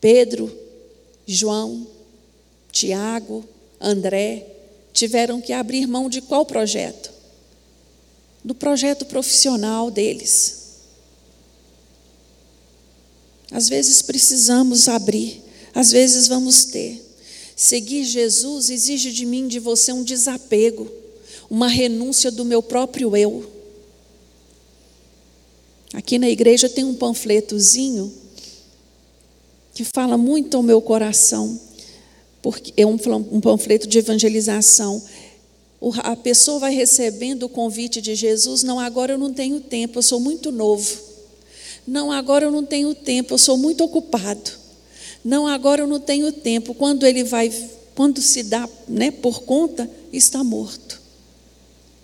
Pedro, 0.00 0.52
João, 1.24 1.86
Tiago, 2.72 3.44
André 3.80 4.44
tiveram 4.92 5.40
que 5.40 5.52
abrir 5.52 5.86
mão 5.86 6.08
de 6.10 6.20
qual 6.20 6.44
projeto? 6.44 7.12
Do 8.44 8.52
projeto 8.52 9.06
profissional 9.06 9.92
deles. 9.92 10.56
Às 13.52 13.68
vezes 13.68 14.02
precisamos 14.02 14.88
abrir, 14.88 15.40
às 15.72 15.92
vezes 15.92 16.26
vamos 16.26 16.64
ter. 16.64 17.00
Seguir 17.54 18.04
Jesus 18.04 18.70
exige 18.70 19.12
de 19.12 19.24
mim, 19.24 19.46
de 19.46 19.60
você, 19.60 19.92
um 19.92 20.02
desapego, 20.02 20.90
uma 21.48 21.68
renúncia 21.68 22.30
do 22.30 22.44
meu 22.44 22.60
próprio 22.60 23.16
eu. 23.16 23.57
Aqui 25.92 26.18
na 26.18 26.28
igreja 26.28 26.68
tem 26.68 26.84
um 26.84 26.94
panfletozinho 26.94 28.12
que 29.74 29.84
fala 29.84 30.18
muito 30.18 30.56
ao 30.56 30.62
meu 30.62 30.82
coração, 30.82 31.58
porque 32.42 32.72
é 32.76 32.84
um, 32.84 32.98
panfleto 33.40 33.86
de 33.86 33.98
evangelização. 33.98 35.02
A 35.98 36.16
pessoa 36.16 36.58
vai 36.58 36.74
recebendo 36.74 37.44
o 37.44 37.48
convite 37.48 38.00
de 38.00 38.14
Jesus, 38.14 38.62
não, 38.62 38.80
agora 38.80 39.12
eu 39.12 39.18
não 39.18 39.32
tenho 39.32 39.60
tempo, 39.60 39.98
eu 39.98 40.02
sou 40.02 40.18
muito 40.18 40.50
novo. 40.50 40.98
Não, 41.86 42.12
agora 42.12 42.44
eu 42.44 42.50
não 42.50 42.64
tenho 42.64 42.94
tempo, 42.94 43.34
eu 43.34 43.38
sou 43.38 43.56
muito 43.56 43.82
ocupado. 43.82 44.50
Não, 45.24 45.46
agora 45.46 45.82
eu 45.82 45.86
não 45.86 46.00
tenho 46.00 46.30
tempo. 46.32 46.74
Quando 46.74 47.06
ele 47.06 47.24
vai, 47.24 47.50
quando 47.94 48.20
se 48.20 48.42
dá 48.42 48.68
né, 48.86 49.10
por 49.10 49.42
conta, 49.42 49.88
está 50.12 50.44
morto. 50.44 51.00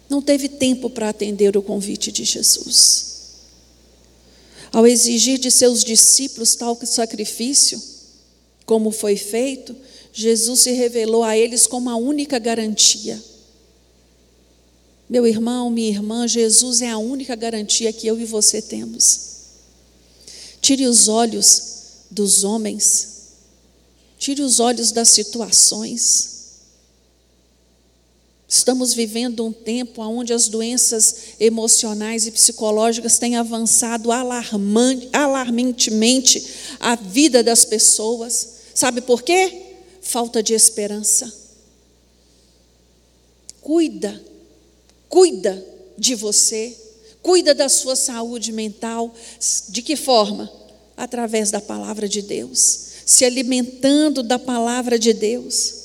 Não 0.09 0.23
teve 0.23 0.49
tempo 0.49 0.88
para 0.88 1.09
atender 1.09 1.57
o 1.57 1.62
convite 1.62 2.11
de 2.12 2.25
Jesus. 2.25 3.13
Ao 4.74 4.84
exigir 4.88 5.38
de 5.38 5.52
seus 5.52 5.84
discípulos 5.84 6.56
tal 6.56 6.76
sacrifício, 6.84 7.80
como 8.66 8.90
foi 8.90 9.16
feito, 9.16 9.74
Jesus 10.12 10.62
se 10.62 10.72
revelou 10.72 11.22
a 11.22 11.38
eles 11.38 11.64
como 11.64 11.88
a 11.88 11.94
única 11.94 12.40
garantia. 12.40 13.22
Meu 15.08 15.28
irmão, 15.28 15.70
minha 15.70 15.90
irmã, 15.90 16.26
Jesus 16.26 16.82
é 16.82 16.90
a 16.90 16.98
única 16.98 17.37
garantia 17.37 17.92
que 17.92 18.04
eu 18.04 18.18
e 18.18 18.24
você 18.24 18.60
temos. 18.60 19.20
Tire 20.60 20.88
os 20.88 21.06
olhos 21.06 21.62
dos 22.10 22.42
homens, 22.42 23.28
tire 24.18 24.42
os 24.42 24.58
olhos 24.58 24.90
das 24.90 25.08
situações. 25.10 26.34
Estamos 28.48 28.94
vivendo 28.94 29.44
um 29.44 29.52
tempo 29.52 30.00
onde 30.02 30.33
as 30.33 30.48
doenças 30.48 31.35
emocionais 31.40 32.26
e 32.26 32.30
psicológicas 32.30 33.18
têm 33.18 33.35
avançado 33.37 34.11
alarmantemente 34.12 36.46
a 36.78 36.94
vida 36.94 37.42
das 37.42 37.64
pessoas. 37.64 38.54
Sabe 38.74 39.00
por 39.00 39.22
quê? 39.22 39.62
Falta 40.02 40.40
de 40.42 40.54
esperança. 40.54 41.33
Cuida, 43.61 44.22
cuida 45.09 45.66
de 45.96 46.14
você 46.14 46.76
cuida 47.24 47.54
da 47.54 47.70
sua 47.70 47.96
saúde 47.96 48.52
mental. 48.52 49.12
De 49.70 49.80
que 49.80 49.96
forma? 49.96 50.52
Através 50.94 51.50
da 51.50 51.61
palavra 51.61 52.07
de 52.07 52.22
Deus, 52.22 52.80
se 53.04 53.24
alimentando 53.24 54.22
da 54.22 54.38
palavra 54.38 54.96
de 54.96 55.12
Deus. 55.12 55.84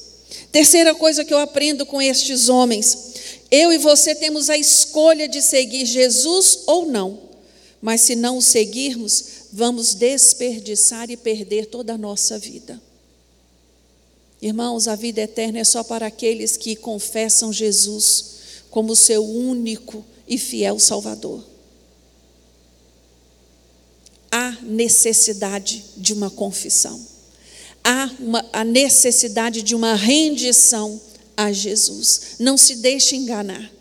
Terceira 0.51 0.95
coisa 0.95 1.25
que 1.25 1.33
eu 1.33 1.39
aprendo 1.39 1.85
com 1.85 2.01
estes 2.01 2.49
homens: 2.49 3.13
eu 3.51 3.71
e 3.71 3.77
você 3.77 4.13
temos 4.13 4.49
a 4.49 4.57
escolha 4.57 5.27
de 5.27 5.41
seguir 5.41 5.85
Jesus 5.85 6.59
ou 6.67 6.85
não, 6.85 7.19
mas 7.81 8.01
se 8.01 8.15
não 8.15 8.37
o 8.37 8.41
seguirmos, 8.41 9.25
vamos 9.51 9.93
desperdiçar 9.95 11.09
e 11.09 11.17
perder 11.17 11.65
toda 11.67 11.93
a 11.93 11.97
nossa 11.97 12.37
vida. 12.37 12.79
Irmãos, 14.41 14.87
a 14.87 14.95
vida 14.95 15.21
eterna 15.21 15.59
é 15.59 15.63
só 15.63 15.83
para 15.83 16.07
aqueles 16.07 16.55
que 16.55 16.75
confessam 16.75 17.51
Jesus 17.51 18.37
como 18.69 18.95
seu 18.95 19.23
único 19.25 20.05
e 20.27 20.37
fiel 20.37 20.79
Salvador. 20.79 21.43
Há 24.31 24.51
necessidade 24.61 25.83
de 25.97 26.13
uma 26.13 26.29
confissão, 26.29 27.03
há 27.83 28.09
uma, 28.19 28.45
a 28.51 28.63
necessidade 28.63 29.61
de 29.61 29.75
uma 29.75 29.95
rendição 29.95 30.99
a 31.35 31.51
Jesus. 31.51 32.35
Não 32.39 32.57
se 32.57 32.75
deixe 32.75 33.15
enganar. 33.15 33.71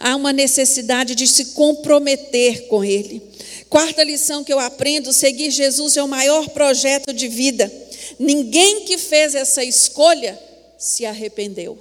Há 0.00 0.16
uma 0.16 0.32
necessidade 0.32 1.14
de 1.14 1.26
se 1.26 1.46
comprometer 1.46 2.66
com 2.68 2.84
Ele. 2.84 3.22
Quarta 3.68 4.02
lição 4.02 4.42
que 4.42 4.52
eu 4.52 4.58
aprendo: 4.58 5.12
seguir 5.12 5.50
Jesus 5.50 5.96
é 5.96 6.02
o 6.02 6.08
maior 6.08 6.48
projeto 6.50 7.12
de 7.12 7.28
vida. 7.28 7.70
Ninguém 8.18 8.84
que 8.84 8.96
fez 8.96 9.34
essa 9.34 9.62
escolha 9.64 10.38
se 10.78 11.04
arrependeu. 11.04 11.78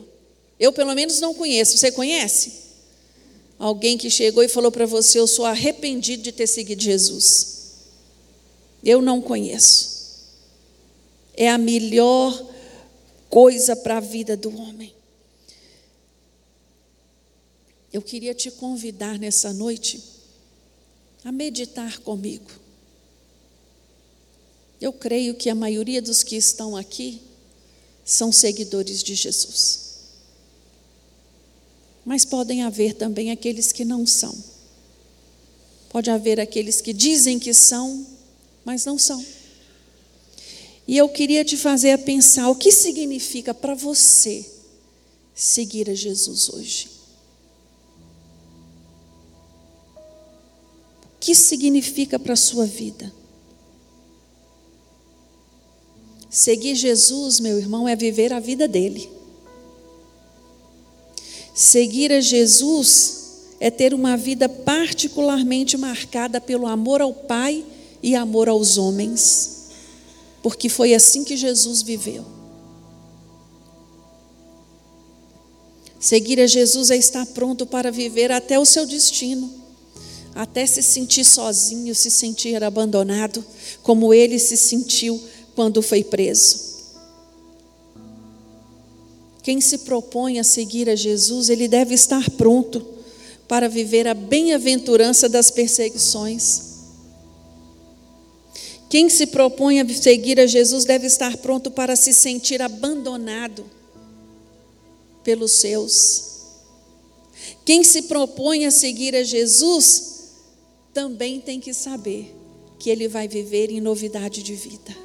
Eu, 0.60 0.72
pelo 0.74 0.94
menos, 0.94 1.20
não 1.20 1.34
conheço. 1.34 1.78
Você 1.78 1.92
conhece? 1.92 2.64
Alguém 3.60 3.98
que 3.98 4.10
chegou 4.10 4.44
e 4.44 4.48
falou 4.48 4.72
para 4.72 4.86
você: 4.86 5.20
Eu 5.20 5.28
sou 5.28 5.46
arrependido 5.46 6.24
de 6.24 6.32
ter 6.32 6.48
seguido 6.48 6.82
Jesus. 6.82 7.54
Eu 8.84 9.02
não 9.02 9.22
conheço. 9.22 9.93
É 11.36 11.50
a 11.50 11.58
melhor 11.58 12.52
coisa 13.30 13.76
para 13.76 13.98
a 13.98 14.00
vida 14.00 14.38
do 14.38 14.56
homem. 14.56 14.94
Eu 17.92 18.02
queria 18.02 18.34
te 18.34 18.50
convidar 18.52 19.20
nessa 19.20 19.54
noite 19.54 20.04
a 21.24 21.32
meditar 21.32 22.00
comigo. 22.00 22.50
Eu 24.82 24.92
creio 24.92 25.36
que 25.36 25.50
a 25.50 25.56
maioria 25.56 26.02
dos 26.02 26.24
que 26.24 26.36
estão 26.36 26.76
aqui 26.76 27.22
são 28.04 28.32
seguidores 28.32 29.02
de 29.02 29.16
Jesus. 29.16 29.84
Mas 32.06 32.26
podem 32.26 32.64
haver 32.64 32.94
também 32.94 33.32
aqueles 33.32 33.72
que 33.72 33.86
não 33.86 34.06
são. 34.06 34.36
Pode 35.90 36.10
haver 36.10 36.40
aqueles 36.40 36.82
que 36.82 36.92
dizem 36.92 37.40
que 37.40 37.54
são, 37.54 38.06
mas 38.66 38.84
não 38.84 38.98
são. 38.98 39.24
E 40.88 40.98
eu 40.98 41.08
queria 41.10 41.46
te 41.46 41.56
fazer 41.56 41.92
a 41.92 41.98
pensar 41.98 42.50
o 42.50 42.56
que 42.56 42.72
significa 42.72 43.54
para 43.54 43.74
você 43.74 44.46
seguir 45.34 45.90
a 45.90 45.94
Jesus 45.94 46.50
hoje. 46.50 46.90
O 51.06 51.20
que 51.20 51.34
significa 51.34 52.20
para 52.20 52.34
a 52.34 52.38
sua 52.38 52.66
vida? 52.66 53.14
Seguir 56.30 56.76
Jesus, 56.76 57.40
meu 57.40 57.60
irmão, 57.60 57.88
é 57.88 57.96
viver 57.96 58.34
a 58.34 58.40
vida 58.40 58.68
dele. 58.68 59.10
Seguir 61.54 62.12
a 62.12 62.20
Jesus 62.20 63.24
é 63.60 63.70
ter 63.70 63.94
uma 63.94 64.18
vida 64.18 64.50
particularmente 64.50 65.78
marcada 65.78 66.42
pelo 66.42 66.66
amor 66.66 67.02
ao 67.02 67.14
Pai 67.14 67.64
e 68.02 68.16
amor 68.16 68.50
aos 68.50 68.78
homens, 68.78 69.53
porque 70.44 70.68
foi 70.68 70.94
assim 70.94 71.24
que 71.24 71.38
Jesus 71.38 71.82
viveu. 71.82 72.26
Seguir 75.98 76.42
a 76.42 76.46
Jesus 76.46 76.92
é 76.92 76.98
estar 76.98 77.26
pronto 77.28 77.66
para 77.66 77.90
viver 77.90 78.30
até 78.30 78.60
o 78.60 78.66
seu 78.66 78.86
destino, 78.86 79.50
até 80.36 80.66
se 80.66 80.84
sentir 80.84 81.24
sozinho, 81.24 81.96
se 81.96 82.12
sentir 82.12 82.62
abandonado, 82.62 83.44
como 83.82 84.14
ele 84.14 84.38
se 84.38 84.58
sentiu 84.58 85.20
quando 85.56 85.82
foi 85.82 86.04
preso. 86.04 86.74
Quem 89.42 89.62
se 89.62 89.78
propõe 89.80 90.40
a 90.40 90.44
seguir 90.44 90.90
a 90.90 90.96
Jesus, 90.96 91.50
ele 91.50 91.70
deve 91.70 91.94
estar 91.94 92.30
pronto 92.32 92.86
para 93.48 93.70
viver 93.70 94.08
a 94.08 94.14
bem-aventurança 94.14 95.30
das 95.30 95.50
perseguições. 95.52 96.73
Quem 98.94 99.10
se 99.10 99.26
propõe 99.26 99.80
a 99.80 99.90
seguir 99.92 100.40
a 100.40 100.46
Jesus 100.46 100.86
deve 100.86 101.08
estar 101.08 101.36
pronto 101.38 101.72
para 101.72 101.96
se 101.96 102.14
sentir 102.14 102.62
abandonado 102.62 103.66
pelos 105.24 105.52
seus. 105.54 106.26
Quem 107.66 107.84
se 107.84 108.04
propõe 108.04 108.68
a 108.68 108.72
seguir 108.72 109.16
a 109.16 109.24
Jesus 109.24 110.34
também 110.94 111.40
tem 111.40 111.60
que 111.60 111.74
saber 111.74 112.36
que 112.78 112.88
ele 112.88 113.08
vai 113.08 113.28
viver 113.28 113.72
em 113.72 113.82
novidade 113.82 114.44
de 114.44 114.54
vida, 114.54 114.96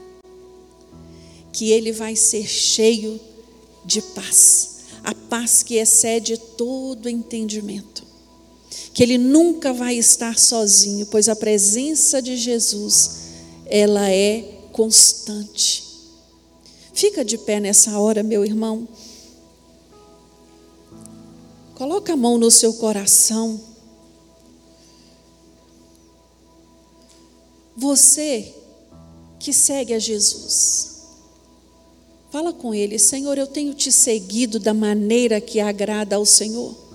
que 1.50 1.70
ele 1.70 1.90
vai 1.90 2.14
ser 2.14 2.46
cheio 2.46 3.18
de 3.86 4.02
paz, 4.02 4.80
a 5.02 5.14
paz 5.14 5.62
que 5.62 5.76
excede 5.76 6.36
todo 6.36 7.08
entendimento, 7.08 8.04
que 8.92 9.02
ele 9.02 9.16
nunca 9.16 9.72
vai 9.72 9.94
estar 9.96 10.38
sozinho, 10.38 11.06
pois 11.06 11.26
a 11.26 11.34
presença 11.34 12.20
de 12.20 12.36
Jesus, 12.36 13.27
ela 13.68 14.10
é 14.10 14.42
constante. 14.72 15.84
Fica 16.94 17.24
de 17.24 17.38
pé 17.38 17.60
nessa 17.60 17.98
hora, 17.98 18.22
meu 18.22 18.44
irmão. 18.44 18.88
Coloca 21.74 22.14
a 22.14 22.16
mão 22.16 22.38
no 22.38 22.50
seu 22.50 22.74
coração. 22.74 23.60
Você 27.76 28.52
que 29.38 29.52
segue 29.52 29.94
a 29.94 29.98
Jesus, 30.00 31.04
fala 32.32 32.52
com 32.52 32.74
Ele: 32.74 32.98
Senhor, 32.98 33.38
eu 33.38 33.46
tenho 33.46 33.74
te 33.74 33.92
seguido 33.92 34.58
da 34.58 34.74
maneira 34.74 35.40
que 35.40 35.60
agrada 35.60 36.16
ao 36.16 36.26
Senhor. 36.26 36.87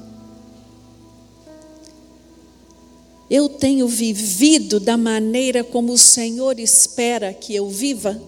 Eu 3.35 3.49
tenho 3.49 3.87
vivido 3.87 4.79
da 4.79 4.95
maneira 4.95 5.63
como 5.63 5.93
o 5.93 5.97
Senhor 5.97 6.59
espera 6.59 7.33
que 7.33 7.55
eu 7.55 7.67
viva. 7.67 8.21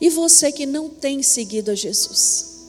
E 0.00 0.08
você 0.08 0.52
que 0.52 0.64
não 0.64 0.88
tem 0.88 1.24
seguido 1.24 1.72
a 1.72 1.74
Jesus, 1.74 2.68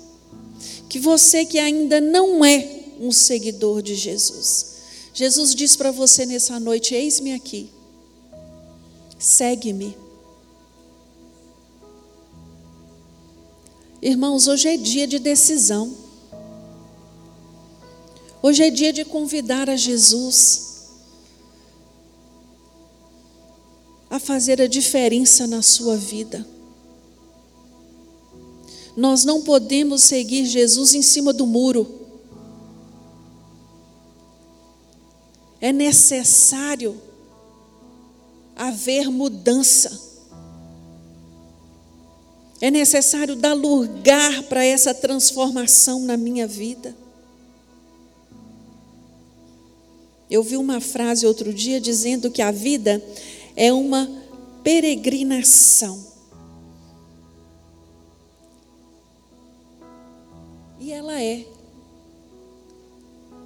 que 0.90 0.98
você 0.98 1.46
que 1.46 1.60
ainda 1.60 2.02
não 2.02 2.44
é 2.44 2.86
um 3.00 3.12
seguidor 3.12 3.84
de 3.84 3.94
Jesus, 3.94 4.78
Jesus 5.14 5.54
diz 5.54 5.76
para 5.76 5.92
você 5.92 6.26
nessa 6.26 6.60
noite: 6.60 6.96
Eis-me 6.96 7.34
aqui, 7.34 7.70
segue-me. 9.20 9.96
Irmãos, 14.02 14.48
hoje 14.48 14.70
é 14.70 14.76
dia 14.76 15.06
de 15.06 15.20
decisão. 15.20 16.09
Hoje 18.42 18.64
é 18.64 18.70
dia 18.70 18.94
de 18.94 19.04
convidar 19.04 19.70
a 19.70 19.76
Jesus 19.76 20.68
a 24.10 24.20
fazer 24.20 24.62
a 24.62 24.68
diferença 24.68 25.46
na 25.46 25.62
sua 25.62 25.96
vida. 25.96 26.46
Nós 28.98 29.24
não 29.24 29.44
podemos 29.44 30.04
seguir 30.04 30.46
Jesus 30.46 30.94
em 30.96 31.02
cima 31.02 31.32
do 31.32 31.46
muro. 31.46 32.00
é 35.62 35.72
necessário 35.72 37.00
haver 38.56 39.10
mudança. 39.10 40.08
É 42.62 42.70
necessário 42.70 43.36
dar 43.36 43.54
lugar 43.54 44.44
para 44.44 44.64
essa 44.64 44.94
transformação 44.94 46.02
na 46.02 46.18
minha 46.18 46.48
vida. 46.48 46.96
Eu 50.30 50.44
vi 50.44 50.58
uma 50.58 50.80
frase 50.80 51.26
outro 51.26 51.54
dia 51.54 51.82
dizendo 51.82 52.30
que 52.30 52.42
a 52.42 52.52
vida 52.52 53.04
é 53.56 53.74
uma 53.74 54.10
peregrinação. 54.64 56.08
E 60.80 60.92
ela 60.92 61.22
é 61.22 61.46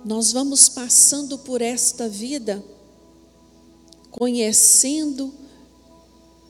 nós 0.06 0.34
vamos 0.34 0.68
passando 0.68 1.38
por 1.38 1.62
esta 1.62 2.10
vida, 2.10 2.64
conhecendo 4.12 5.34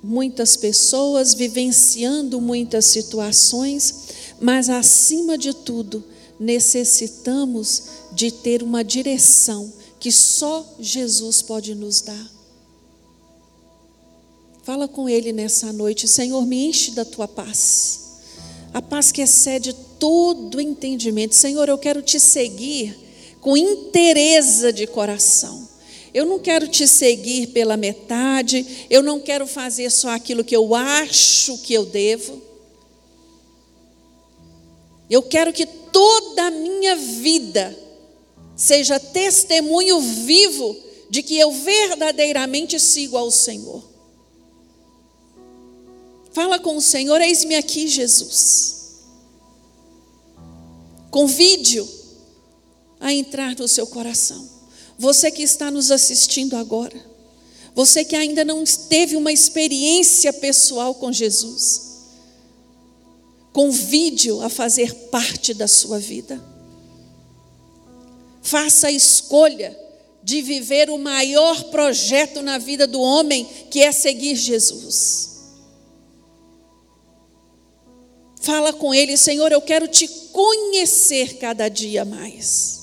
muitas 0.01 0.57
pessoas, 0.57 1.34
vivenciando 1.34 2.41
muitas 2.41 2.86
situações, 2.86 4.07
mas 4.41 4.69
acima 4.69 5.38
de 5.38 5.53
tudo, 5.53 6.03
necessitamos 6.39 7.84
de 8.11 8.31
ter 8.31 8.63
uma 8.63 8.84
direção 8.84 9.71
que 10.03 10.11
só 10.11 10.65
Jesus 10.81 11.41
pode 11.41 11.73
nos 11.73 12.01
dar. 12.01 12.31
Fala 14.61 14.85
com 14.85 15.07
Ele 15.07 15.31
nessa 15.31 15.71
noite, 15.71 16.09
Senhor, 16.09 16.45
me 16.45 16.67
enche 16.67 16.91
da 16.91 17.05
tua 17.05 17.25
paz, 17.25 18.01
a 18.73 18.81
paz 18.81 19.13
que 19.13 19.21
excede 19.21 19.71
todo 19.71 20.59
entendimento. 20.59 21.33
Senhor, 21.33 21.69
eu 21.69 21.77
quero 21.77 22.01
te 22.01 22.19
seguir 22.19 22.99
com 23.39 23.55
interesa 23.55 24.73
de 24.73 24.85
coração. 24.85 25.69
Eu 26.13 26.25
não 26.25 26.37
quero 26.37 26.67
te 26.67 26.85
seguir 26.85 27.47
pela 27.47 27.77
metade, 27.77 28.85
eu 28.89 29.01
não 29.01 29.21
quero 29.21 29.47
fazer 29.47 29.89
só 29.89 30.09
aquilo 30.09 30.43
que 30.43 30.55
eu 30.55 30.75
acho 30.75 31.59
que 31.59 31.73
eu 31.73 31.85
devo. 31.85 32.41
Eu 35.09 35.21
quero 35.21 35.53
que 35.53 35.65
toda 35.65 36.43
a 36.47 36.51
minha 36.51 36.93
vida 36.97 37.82
seja 38.55 38.99
testemunho 38.99 39.99
vivo 39.99 40.75
de 41.09 41.21
que 41.21 41.37
eu 41.37 41.51
verdadeiramente 41.51 42.79
sigo 42.79 43.17
ao 43.17 43.29
Senhor. 43.29 43.83
Fala 46.33 46.57
com 46.57 46.75
o 46.75 46.81
Senhor, 46.81 47.21
eis-me 47.21 47.55
aqui, 47.55 47.87
Jesus. 47.87 49.03
Convide-o 51.11 51.87
a 52.99 53.13
entrar 53.13 53.55
no 53.55 53.67
seu 53.67 53.85
coração. 53.85 54.49
Você 54.97 55.29
que 55.29 55.43
está 55.43 55.69
nos 55.69 55.91
assistindo 55.91 56.55
agora, 56.55 56.99
você 57.75 58.03
que 58.03 58.15
ainda 58.15 58.43
não 58.43 58.63
teve 58.63 59.15
uma 59.15 59.31
experiência 59.31 60.33
pessoal 60.33 60.95
com 60.95 61.11
Jesus, 61.11 61.93
convide-o 63.51 64.41
a 64.41 64.49
fazer 64.49 64.93
parte 65.11 65.53
da 65.53 65.67
sua 65.67 65.99
vida. 65.99 66.52
Faça 68.43 68.87
a 68.87 68.91
escolha 68.91 69.79
de 70.21 70.41
viver 70.41 70.89
o 70.89 70.97
maior 70.97 71.63
projeto 71.65 72.41
na 72.41 72.57
vida 72.57 72.85
do 72.85 72.99
homem, 72.99 73.45
que 73.71 73.81
é 73.81 73.91
seguir 73.91 74.35
Jesus. 74.35 75.31
Fala 78.41 78.73
com 78.73 78.93
ele, 78.93 79.15
Senhor, 79.15 79.51
eu 79.53 79.61
quero 79.61 79.87
te 79.87 80.05
conhecer 80.07 81.37
cada 81.37 81.69
dia 81.69 82.03
mais. 82.03 82.81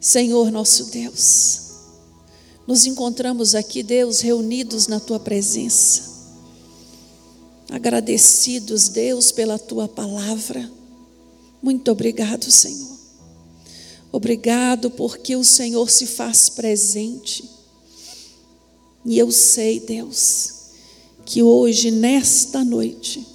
Senhor 0.00 0.52
nosso 0.52 0.84
Deus, 0.92 1.62
nos 2.64 2.86
encontramos 2.86 3.56
aqui, 3.56 3.82
Deus, 3.82 4.20
reunidos 4.20 4.86
na 4.86 5.00
tua 5.00 5.18
presença, 5.18 6.14
agradecidos, 7.68 8.88
Deus, 8.88 9.32
pela 9.32 9.58
tua 9.58 9.88
palavra. 9.88 10.70
Muito 11.60 11.90
obrigado, 11.90 12.48
Senhor. 12.52 12.95
Obrigado 14.12 14.90
porque 14.90 15.36
o 15.36 15.44
Senhor 15.44 15.90
se 15.90 16.06
faz 16.06 16.48
presente. 16.48 17.44
E 19.04 19.18
eu 19.18 19.30
sei, 19.30 19.80
Deus, 19.80 20.52
que 21.24 21.42
hoje, 21.42 21.90
nesta 21.90 22.64
noite, 22.64 23.26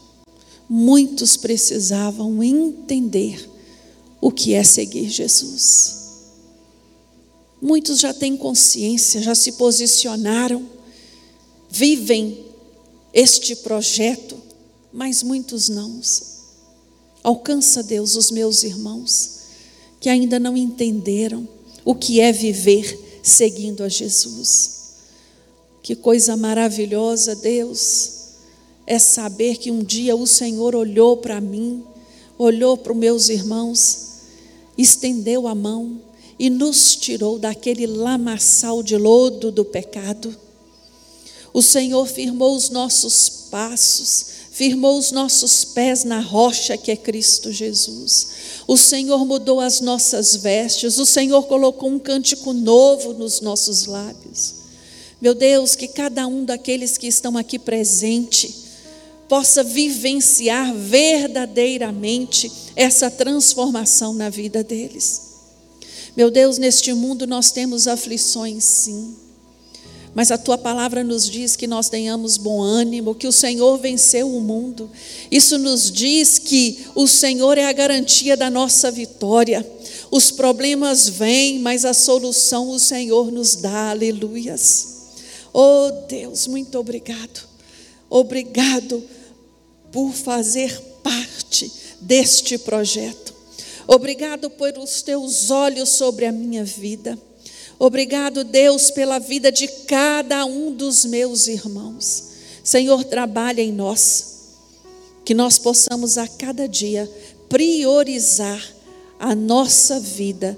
muitos 0.70 1.38
precisavam 1.38 2.44
entender 2.44 3.50
o 4.20 4.32
que 4.32 4.54
é 4.54 4.64
seguir 4.64 5.10
Jesus. 5.10 6.00
Muitos 7.62 8.00
já 8.00 8.14
têm 8.14 8.36
consciência, 8.36 9.22
já 9.22 9.36
se 9.36 9.54
posicionaram, 9.54 10.68
vivem 11.70 12.46
este 13.14 13.56
projeto, 13.58 14.38
mas 14.92 15.22
muitos 15.22 15.70
não. 15.70 16.02
Alcança, 17.24 17.84
Deus, 17.84 18.16
os 18.16 18.32
meus 18.32 18.64
irmãos 18.64 19.41
que 20.02 20.10
ainda 20.10 20.40
não 20.40 20.58
entenderam 20.58 21.48
o 21.86 21.94
que 21.94 22.20
é 22.20 22.32
viver 22.32 23.22
seguindo 23.22 23.84
a 23.84 23.88
Jesus. 23.88 24.82
Que 25.84 25.96
coisa 25.96 26.36
maravilhosa, 26.36 27.36
Deus, 27.36 28.12
é 28.86 28.98
saber 28.98 29.58
que 29.58 29.70
um 29.70 29.84
dia 29.84 30.16
o 30.16 30.26
Senhor 30.26 30.76
olhou 30.76 31.18
para 31.18 31.40
mim, 31.40 31.84
olhou 32.38 32.76
para 32.76 32.92
os 32.92 32.98
meus 32.98 33.30
irmãos, 33.30 34.08
estendeu 34.76 35.48
a 35.48 35.54
mão 35.54 36.02
e 36.40 36.50
nos 36.50 36.96
tirou 36.96 37.38
daquele 37.38 37.86
lamaçal 37.86 38.82
de 38.82 38.98
lodo 38.98 39.52
do 39.52 39.64
pecado. 39.64 40.36
O 41.54 41.62
Senhor 41.62 42.08
firmou 42.08 42.56
os 42.56 42.70
nossos 42.72 43.30
passos, 43.52 44.26
firmou 44.52 44.98
os 44.98 45.12
nossos 45.12 45.64
pés 45.64 46.04
na 46.04 46.20
rocha 46.20 46.76
que 46.78 46.90
é 46.90 46.96
Cristo 46.96 47.52
Jesus. 47.52 48.28
O 48.72 48.78
Senhor 48.78 49.26
mudou 49.26 49.60
as 49.60 49.82
nossas 49.82 50.38
vestes, 50.38 50.98
o 50.98 51.06
Senhor 51.06 51.44
colocou 51.44 51.90
um 51.90 52.00
cântico 52.00 52.54
novo 52.54 53.12
nos 53.12 53.42
nossos 53.42 53.86
lábios. 53.86 54.54
Meu 55.22 55.36
Deus, 55.36 55.76
que 55.76 55.90
cada 55.90 56.26
um 56.26 56.46
daqueles 56.46 56.98
que 56.98 57.06
estão 57.06 57.38
aqui 57.38 57.60
presente 57.60 58.56
possa 59.28 59.62
vivenciar 59.62 60.74
verdadeiramente 60.74 62.50
essa 62.74 63.12
transformação 63.12 64.14
na 64.14 64.30
vida 64.30 64.64
deles. 64.64 65.22
Meu 66.16 66.32
Deus, 66.32 66.58
neste 66.58 66.94
mundo 66.94 67.28
nós 67.28 67.52
temos 67.52 67.90
aflições, 67.90 68.64
sim. 68.64 69.14
Mas 70.14 70.30
a 70.30 70.38
tua 70.38 70.58
palavra 70.58 71.04
nos 71.04 71.30
diz 71.30 71.56
que 71.56 71.66
nós 71.66 71.88
tenhamos 71.88 72.36
bom 72.36 72.62
ânimo, 72.62 73.16
que 73.16 73.28
o 73.28 73.32
Senhor 73.32 73.78
venceu 73.78 74.30
o 74.30 74.42
mundo. 74.42 74.92
Isso 75.32 75.58
nos 75.58 75.90
diz 75.90 76.38
que 76.38 76.86
o 76.94 77.08
Senhor 77.08 77.58
é 77.58 77.66
a 77.66 77.72
garantia 77.72 78.36
da 78.36 78.50
nossa 78.50 78.92
vitória. 78.92 79.66
Os 80.12 80.30
problemas 80.30 81.08
vêm, 81.08 81.60
mas 81.60 81.86
a 81.86 81.94
solução 81.94 82.70
o 82.70 82.80
Senhor 82.80 83.32
nos 83.32 83.56
dá. 83.56 83.92
Aleluias. 83.92 84.88
Oh 85.54 85.92
Deus, 86.10 86.46
muito 86.46 86.78
obrigado. 86.78 87.48
Obrigado 88.10 89.02
por 89.94 90.12
fazer 90.12 90.78
parte 91.02 91.72
deste 92.02 92.58
projeto. 92.58 93.34
Obrigado 93.88 94.50
por 94.50 94.78
os 94.78 95.02
teus 95.02 95.50
olhos 95.50 95.90
sobre 95.90 96.26
a 96.26 96.32
minha 96.32 96.66
vida. 96.66 97.18
Obrigado, 97.84 98.44
Deus, 98.44 98.92
pela 98.92 99.18
vida 99.18 99.52
de 99.52 99.68
cada 99.68 100.46
um 100.46 100.72
dos 100.72 101.04
meus 101.04 101.48
irmãos. 101.48 102.26
Senhor, 102.64 103.04
trabalha 103.04 103.60
em 103.60 103.72
nós, 103.72 104.52
que 105.26 105.34
nós 105.34 105.58
possamos 105.58 106.16
a 106.16 106.28
cada 106.28 106.68
dia 106.68 107.12
priorizar 107.50 108.64
a 109.20 109.34
nossa 109.34 110.00
vida, 110.00 110.56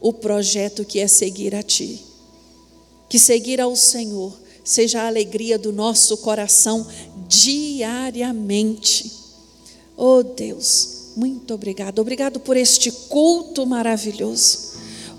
o 0.00 0.12
projeto 0.12 0.84
que 0.84 1.00
é 1.00 1.08
seguir 1.08 1.56
a 1.56 1.62
Ti. 1.64 2.00
Que 3.08 3.18
seguir 3.18 3.60
ao 3.60 3.74
Senhor 3.74 4.32
seja 4.62 5.02
a 5.02 5.08
alegria 5.08 5.58
do 5.58 5.72
nosso 5.72 6.18
coração 6.18 6.86
diariamente. 7.26 9.10
Oh 9.96 10.22
Deus, 10.22 11.10
muito 11.16 11.52
obrigado. 11.52 11.98
Obrigado 11.98 12.38
por 12.38 12.56
este 12.56 12.92
culto 12.92 13.66
maravilhoso. 13.66 14.69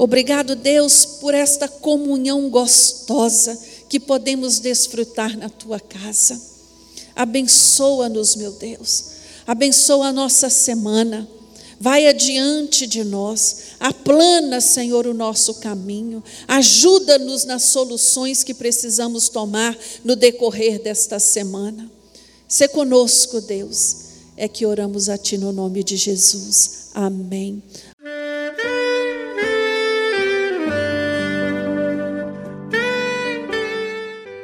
Obrigado, 0.02 0.56
Deus, 0.56 1.06
por 1.06 1.36
esta 1.36 1.68
comunhão 1.68 2.49
gostosa 2.49 3.56
que 3.88 3.99
podemos 3.99 4.58
desfrutar 4.58 5.38
na 5.38 5.47
tua 5.47 5.80
casa. 5.80 6.41
Abençoa-nos, 7.16 8.36
meu 8.36 8.52
Deus. 8.52 9.04
Abençoa 9.45 10.08
a 10.08 10.12
nossa 10.12 10.49
semana. 10.49 11.30
Vai 11.80 12.08
adiante 12.08 12.88
de 12.88 13.04
nós. 13.04 13.76
Aplana, 13.80 14.60
Senhor, 14.60 15.06
o 15.06 15.14
nosso 15.14 15.54
caminho. 15.60 16.24
Ajuda-nos 16.47 17.45
nas 17.45 17.66
soluções 17.66 18.43
que 18.43 18.56
precisamos 18.56 19.30
tomar 19.30 19.78
no 20.04 20.16
decorrer 20.16 20.82
desta 20.82 21.20
semana. 21.20 21.88
Se 22.47 22.68
conosco, 22.70 23.39
Deus. 23.39 23.97
É 24.36 24.47
que 24.47 24.66
oramos 24.66 25.10
a 25.10 25.18
Ti 25.20 25.38
no 25.38 25.52
nome 25.52 25.84
de 25.84 25.95
Jesus. 25.95 26.88
Amém. 26.95 27.62